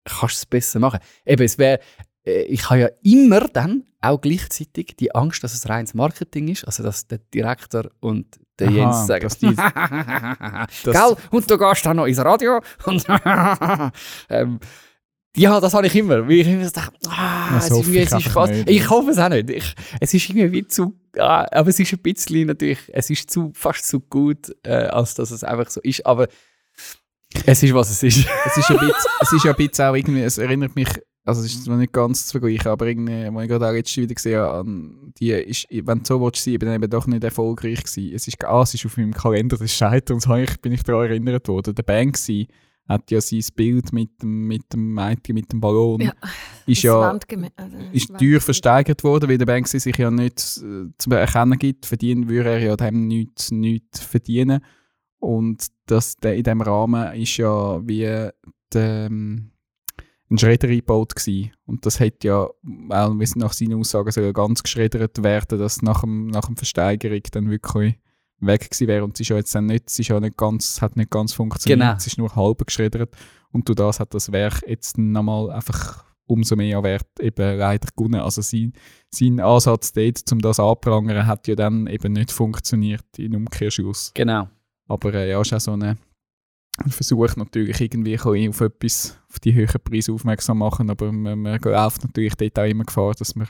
[0.06, 1.00] Kannst es besser machen.
[1.26, 1.80] Eben, es wäre,
[2.24, 6.84] ich habe ja immer dann auch gleichzeitig die Angst, dass es reines Marketing ist, also
[6.84, 9.56] dass der Direktor und der Aha, Jens sagen, dass die-
[10.92, 11.16] Gell?
[11.32, 12.62] Und du gehst dann noch ins Radio.
[12.86, 13.06] Und
[14.30, 14.60] ähm,
[15.36, 16.24] ja, das habe ich immer.
[16.28, 18.70] Weil ich immer dachte, ah, Das es ist, es ist fast, nicht.
[18.70, 19.50] ich hoffe es auch nicht.
[19.50, 23.32] Ich, es ist irgendwie wie zu, ah, aber es ist ein bisschen natürlich, es ist
[23.32, 26.06] zu, fast zu gut, äh, als dass es einfach so ist.
[26.06, 26.28] Aber
[27.46, 28.28] es ist, was es ist.
[28.46, 30.90] es ist ein bisschen, es ist ja ein bisschen auch irgendwie, es erinnert mich,
[31.24, 33.98] also es ist zwar nicht ganz zu vergleichen, aber irgendwie, als ich gerade auch letztes
[33.98, 38.16] wieder gesehen habe, die ist, wenn du so willst ich eben doch nicht erfolgreich gewesen.
[38.16, 41.48] Es ist, ah, es ist auf meinem Kalender des Scheiterns, ich, bin ich daran erinnert
[41.48, 41.76] worden.
[41.76, 42.48] Der Banksy
[42.88, 46.14] hat ja sein Bild mit dem, mit dem Mädchen, mit dem Ballon, Ja,
[46.66, 47.12] ist ja
[47.56, 51.86] also ist teuer versteigert worden, weil der Banksy sich ja nicht äh, zu erkennen gibt.
[51.86, 54.66] Verdienen würde er ja dem nichts, nichts verdienen.
[55.20, 58.34] Und das, der, in diesem Rahmen ist ja wie der,
[58.74, 59.51] ähm,
[60.32, 61.52] ein Schredder eingebaut gewesen.
[61.66, 66.02] Und das hat ja, auch nach seinen Aussagen soll ja ganz geschreddert werden, dass nach
[66.02, 68.00] dem, nach dem Versteigerung dann wirklich
[68.40, 69.04] weg gewesen wäre.
[69.04, 71.34] Und es ist ja jetzt dann nicht, es ist ja nicht ganz, hat nicht ganz
[71.34, 71.80] funktioniert.
[71.80, 71.98] Genau.
[71.98, 73.14] Es ist nur halb geschreddert.
[73.52, 78.22] Und durch das hat das Werk jetzt nochmal einfach umso mehr Wert eben leider gewonnen.
[78.22, 78.72] Also sein,
[79.10, 84.12] sein Ansatz dort, um das anzuprangern, hat ja dann eben nicht funktioniert in Umkehrschluss.
[84.14, 84.48] Genau.
[84.88, 85.98] Aber äh, ja, ist auch so eine,
[86.78, 91.60] ein Versuch natürlich irgendwie auf etwas, auf die höheren Preise aufmerksam machen, aber man, man
[91.62, 93.48] läuft natürlich dort auch immer Gefahr, dass man,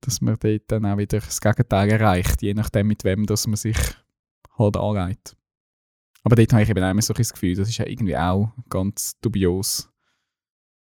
[0.00, 3.56] dass man dort dann auch wieder das Gegenteil erreicht, je nachdem mit wem dass man
[3.56, 3.78] sich
[4.58, 5.36] halt anlegt.
[6.24, 8.52] Aber dort habe ich eben auch immer so ein Gefühl, das ist ja irgendwie auch
[8.68, 9.90] ganz dubios,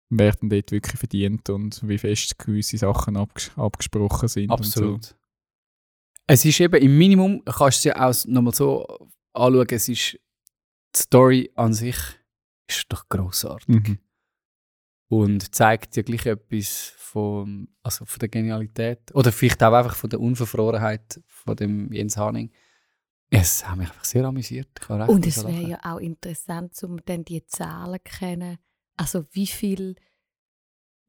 [0.09, 4.51] wer denn dort wirklich verdient und wie fest gewisse Sachen abges abgesprochen sind.
[4.51, 4.80] Und so.
[4.80, 5.15] Absolut.
[6.28, 8.86] Es ist eben im Minimum, kannst du es ja auch nochmal so
[9.34, 10.20] anschauen, es ist
[10.95, 11.97] die Story an sich
[12.67, 13.67] ist doch grossartig.
[13.67, 13.99] Mhm.
[15.09, 20.09] und zeigt ja gleich etwas von, also von der Genialität oder vielleicht auch einfach von
[20.09, 22.51] der Unverfrorenheit von dem Jens Haning.
[23.29, 24.69] Es hat mich einfach sehr amüsiert.
[24.79, 28.57] Ich habe recht Und es wäre ja auch interessant, um dann die Zahlen zu kennen.
[28.95, 29.95] Also wie viel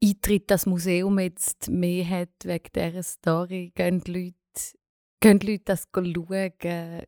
[0.03, 3.71] Eintritt das Museum jetzt mehr hat wegen dieser Story.
[3.75, 4.77] Gehen die Leute,
[5.19, 7.03] gehen die Leute das schauen?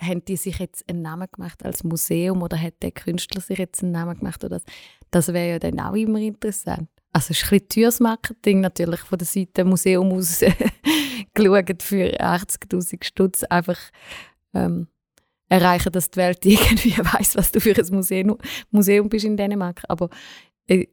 [0.00, 3.82] Haben die sich jetzt einen Namen gemacht als Museum oder hat der Künstler sich jetzt
[3.82, 4.44] einen Namen gemacht?
[4.44, 4.64] Oder das
[5.10, 6.88] das wäre ja dann auch immer interessant.
[7.12, 10.40] Also es ist ein bisschen teures Marketing natürlich von der Seite Museum aus
[11.34, 13.78] geschaut für 80'000 Stutz einfach
[14.54, 14.86] ähm,
[15.48, 18.38] erreichen, dass die Welt irgendwie weiß, was du für ein Museum,
[18.70, 19.82] Museum bist in Dänemark.
[19.88, 20.08] Aber
[20.68, 20.86] äh,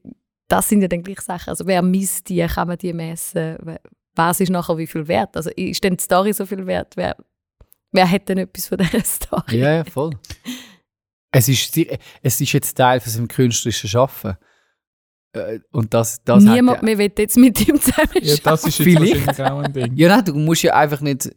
[0.47, 1.49] das sind ja dann gleich Sachen.
[1.49, 3.77] Also wer misst die, kann man die messen?
[4.15, 5.37] Was ist nachher wie viel wert?
[5.37, 6.93] Also ist denn die Story so viel wert?
[6.95, 7.15] Wer,
[7.91, 9.57] wer hat denn etwas von dieser Story?
[9.57, 10.11] Ja, ja, voll.
[11.31, 11.77] es, ist,
[12.21, 14.35] es ist jetzt Teil von seinem künstlerischen Schaffen.
[15.33, 18.97] Äh, Und das, das Niemand mehr will jetzt mit ihm zusammen Ja, das ist jetzt
[18.97, 19.41] Vielleicht.
[19.41, 19.93] auch ein Ding.
[19.95, 21.29] Ja, nein, du musst ja einfach nicht.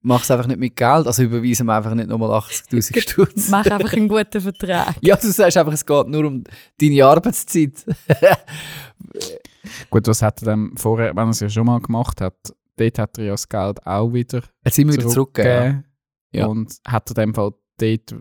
[0.00, 3.48] mach es einfach nicht mit Geld, also überweisen wir einfach nicht nochmal 80'000 Stutz.
[3.50, 4.94] Mach einfach einen guten Vertrag.
[5.02, 6.44] Ja, du sagst einfach, es geht nur um
[6.80, 7.84] deine Arbeitszeit.
[9.90, 12.34] Gut, was hat er dann vorher, wenn er es ja schon mal gemacht hat,
[12.78, 15.84] dort hat er ja das Geld auch wieder Jetzt sind wir wieder zurückgegeben.
[16.32, 16.46] Ja.
[16.46, 18.14] Und hat er dem Fall dort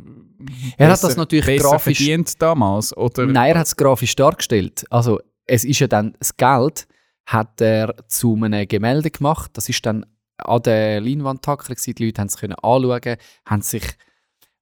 [0.78, 2.96] Er hat das natürlich besser grafisch- verdient damals?
[2.96, 3.26] Oder?
[3.26, 4.86] Nein, er hat es grafisch dargestellt.
[4.90, 6.88] Also, es ist ja dann, das Geld
[7.26, 9.52] hat er zu einem Gemälde gemacht.
[9.54, 10.06] Das ist dann
[10.38, 11.96] an der Leinwand tackert gewesen.
[11.96, 13.84] Die Leute haben es können anschauen, haben sich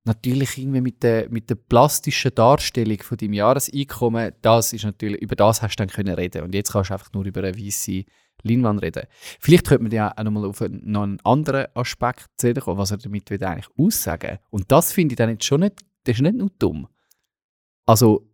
[0.05, 5.35] natürlich irgendwie mit der, mit der plastischen Darstellung von deinem Jahreseinkommen, das ist natürlich, über
[5.35, 6.43] das hast du dann können reden.
[6.43, 8.03] Und jetzt kannst du einfach nur über eine weiße
[8.47, 9.03] Leinwand reden.
[9.39, 12.29] Vielleicht könnte man ja auch nochmal auf einen, noch einen anderen Aspekt
[12.61, 14.39] kommen, was er damit will eigentlich aussagen.
[14.49, 16.87] Und das finde ich dann jetzt schon nicht, das ist nicht nur dumm.
[17.85, 18.27] Also,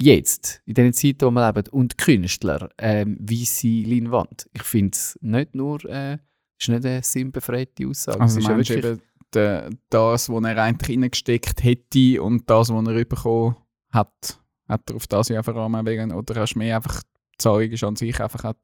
[0.00, 4.48] jetzt, in den Zeiten, wo wir leben, und Künstler, ähm, weiße Leinwand.
[4.52, 6.18] Ich finde es nicht nur, äh,
[6.58, 8.20] ist nicht eine sinnbefreite Aussage.
[8.20, 9.00] Also es ist ja meinst wirklich,
[9.34, 13.56] eben das, was er eigentlich reingesteckt hätte und das, was er bekommen
[13.90, 17.70] hat, hat er auf das ja allem wegen, oder hast du mehr einfach, die Zahlung
[17.70, 18.54] ist an sich einfach auch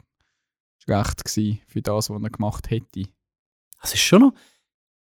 [0.84, 3.04] schlecht gewesen für das, was er gemacht hätte.
[3.80, 4.34] das ist schon noch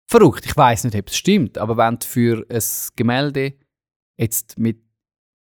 [0.08, 0.46] verrückt.
[0.46, 2.62] Ich weiß nicht, ob es stimmt, aber wenn du für ein
[2.96, 3.58] Gemälde
[4.16, 4.82] jetzt mit,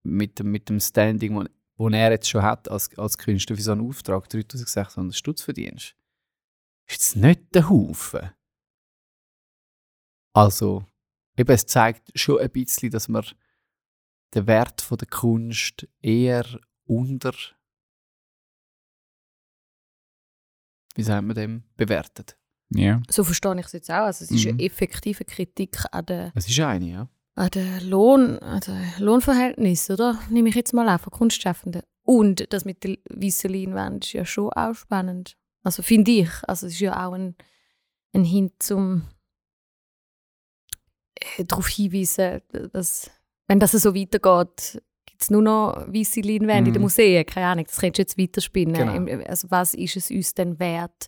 [0.02, 1.46] mit, dem- mit dem Standing,
[1.76, 5.94] wo er jetzt schon hat als, als Künstler für so einen Auftrag 3600 Stutz verdienst,
[6.88, 8.30] ist es nicht der Haufen.
[10.34, 10.84] Also,
[11.36, 13.24] eben, es zeigt schon ein bisschen, dass man
[14.34, 16.44] den Wert von der Kunst eher
[16.86, 17.32] unter,
[20.94, 22.36] wie sagt man dem, bewertet.
[22.70, 23.00] Ja.
[23.10, 24.04] So verstehe ich es jetzt auch.
[24.06, 24.52] Also es ist Mhm.
[24.52, 27.08] eine effektive Kritik an den, Es ist eine, ja.
[27.34, 28.38] an den Lohn,
[28.98, 30.18] Lohnverhältnis, oder?
[30.30, 31.82] Nehme ich jetzt mal an, von Kunstschaffenden.
[32.02, 35.36] Und das mit der weißen Leinwand ist ja schon auch spannend.
[35.62, 36.28] Also finde ich.
[36.46, 37.34] Also es ist ja auch ein,
[38.12, 39.02] ein Hint zum
[41.38, 42.40] äh, darauf hinweisen,
[42.72, 43.10] dass
[43.46, 44.82] wenn das so weitergeht,
[45.14, 46.82] gibt es nur noch weiße Leinwände in den Mhm.
[46.82, 47.24] Museen.
[47.24, 49.06] Keine Ahnung, das könntest du jetzt weiterspinnen.
[49.06, 49.22] Genau.
[49.28, 51.06] Also was ist es uns denn wert?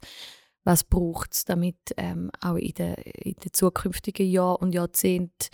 [0.64, 5.48] Was braucht es, damit ähm, auch in den, in den zukünftigen Jahren und Jahrzehnten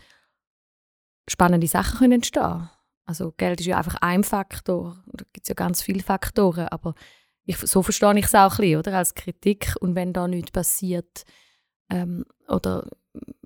[1.29, 2.69] spannende Sachen können entstehen
[3.07, 5.03] Also Geld ist ja einfach ein Faktor.
[5.07, 6.95] Da gibt es ja ganz viele Faktoren, aber
[7.45, 8.99] ich, so verstehe ich es auch ein bisschen, oder?
[8.99, 9.75] Als Kritik.
[9.81, 11.25] Und wenn da nichts passiert
[11.91, 12.87] ähm, oder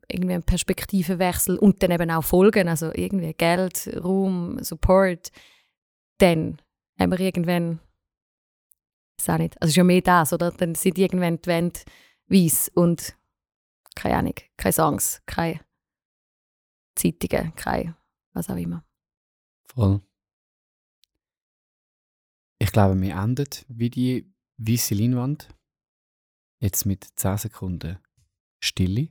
[0.08, 5.30] irgendwie ein Perspektivenwechsel und dann eben auch Folgen, also irgendwie Geld, Ruhm, Support,
[6.18, 6.60] dann
[6.98, 7.80] haben wir irgendwann,
[9.18, 10.52] ich auch nicht, also ist ja mehr das, oder?
[10.52, 11.80] Dann sind irgendwann die Wände
[12.28, 13.16] weiss und
[13.94, 15.60] keine Ahnung, keine Songs, keine
[16.94, 17.96] Zeitungen, keine
[18.32, 18.84] was auch immer.
[19.64, 20.00] Voll.
[22.58, 25.48] Ich glaube, wir enden wie die weiße Leinwand.
[26.58, 27.98] Jetzt mit 10 Sekunden
[28.60, 29.08] Stille.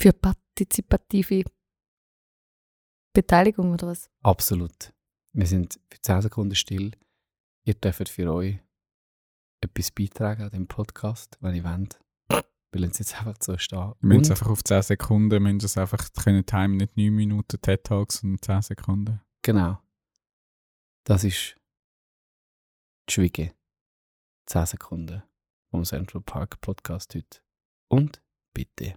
[0.00, 1.42] Für partizipative
[3.12, 4.08] Beteiligung oder was?
[4.22, 4.94] Absolut.
[5.32, 6.92] Wir sind für 10 Sekunden still.
[7.64, 8.60] Ihr dürft für euch
[9.60, 12.00] etwas beitragen an dem Podcast, wenn ihr wollt.
[12.70, 13.94] Wir lassen es jetzt einfach so stehen.
[14.00, 17.12] Wir müssen es einfach auf 10 Sekunden, wir müssen es einfach, können Time nicht 9
[17.12, 19.20] Minuten TED Talks, sondern 10 Sekunden.
[19.42, 19.78] Genau.
[21.04, 21.56] Das ist
[23.08, 23.52] die Schwiege.
[24.46, 25.24] 10 Sekunden
[25.70, 27.40] vom Central Park Podcast heute.
[27.88, 28.22] Und
[28.54, 28.96] bitte.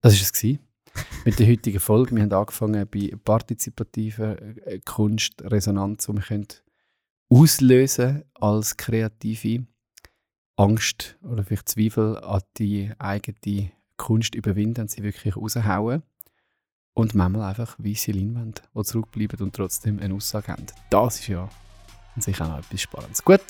[0.00, 0.58] Das war es.
[1.24, 2.16] Mit der heutigen Folge.
[2.16, 6.48] Wir haben angefangen bei partizipativer äh, Kunstresonanz, wo wir können
[7.28, 9.66] auslösen als kreative
[10.56, 16.02] Angst oder vielleicht Zweifel an die eigene Kunst überwinden und sie wirklich raushauen.
[16.92, 20.66] Und manchmal einfach weiße Leinwände, die zurückbleiben und trotzdem eine Aussage haben.
[20.90, 21.48] Das ist ja
[22.16, 23.22] an sich auch noch etwas Spannendes.
[23.22, 23.40] Gut,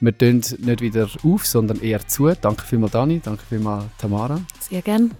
[0.00, 2.28] wir tun nicht wieder auf, sondern eher zu.
[2.34, 4.40] Danke vielmals Dani, danke vielmals Tamara.
[4.60, 5.12] Sehr gern.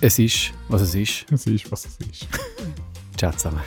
[0.00, 1.26] Es ist, was es ist.
[1.30, 2.26] Das ist, was es ist.
[3.16, 3.60] Ciao zusammen.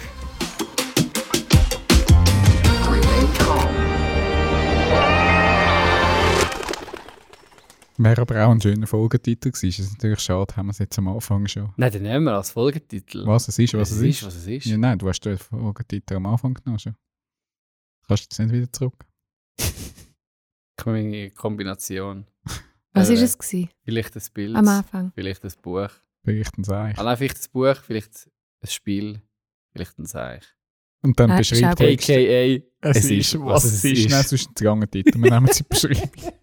[7.97, 9.81] Wäre aber auch ein schöner Folgetitel gewesen.
[9.81, 11.71] Es ist natürlich schade, haben wir es jetzt am Anfang schon.
[11.77, 13.25] Nein, dann nehmen wir als Folgetitel.
[13.27, 14.25] Was es ist, was es, ist.
[14.25, 14.65] was es ist.
[14.65, 16.95] Ja, nein, du hast den Folgetitel am Anfang genommen schon.
[18.07, 19.05] Kannst du jetzt nicht wieder zurück?
[21.35, 22.25] Kombination.
[22.93, 23.69] Was Äh, ist es gewesen?
[23.85, 25.11] Vielleicht ein Bild, am Anfang?
[25.13, 25.89] vielleicht ein Buch.
[26.23, 26.97] Vielleicht ein Seich.
[26.97, 28.29] Allein vielleicht ein Buch, vielleicht
[28.61, 29.21] ein Spiel,
[29.71, 30.43] vielleicht ein Seich.
[31.01, 31.91] Und dann Ah, ist beschreibt er.
[31.91, 34.09] AKA, es, ist, was es ist.
[34.09, 34.55] Nein, sonst ist es
[34.87, 35.21] Titel.
[35.21, 36.33] Wir nehmen es in die Beschreibung.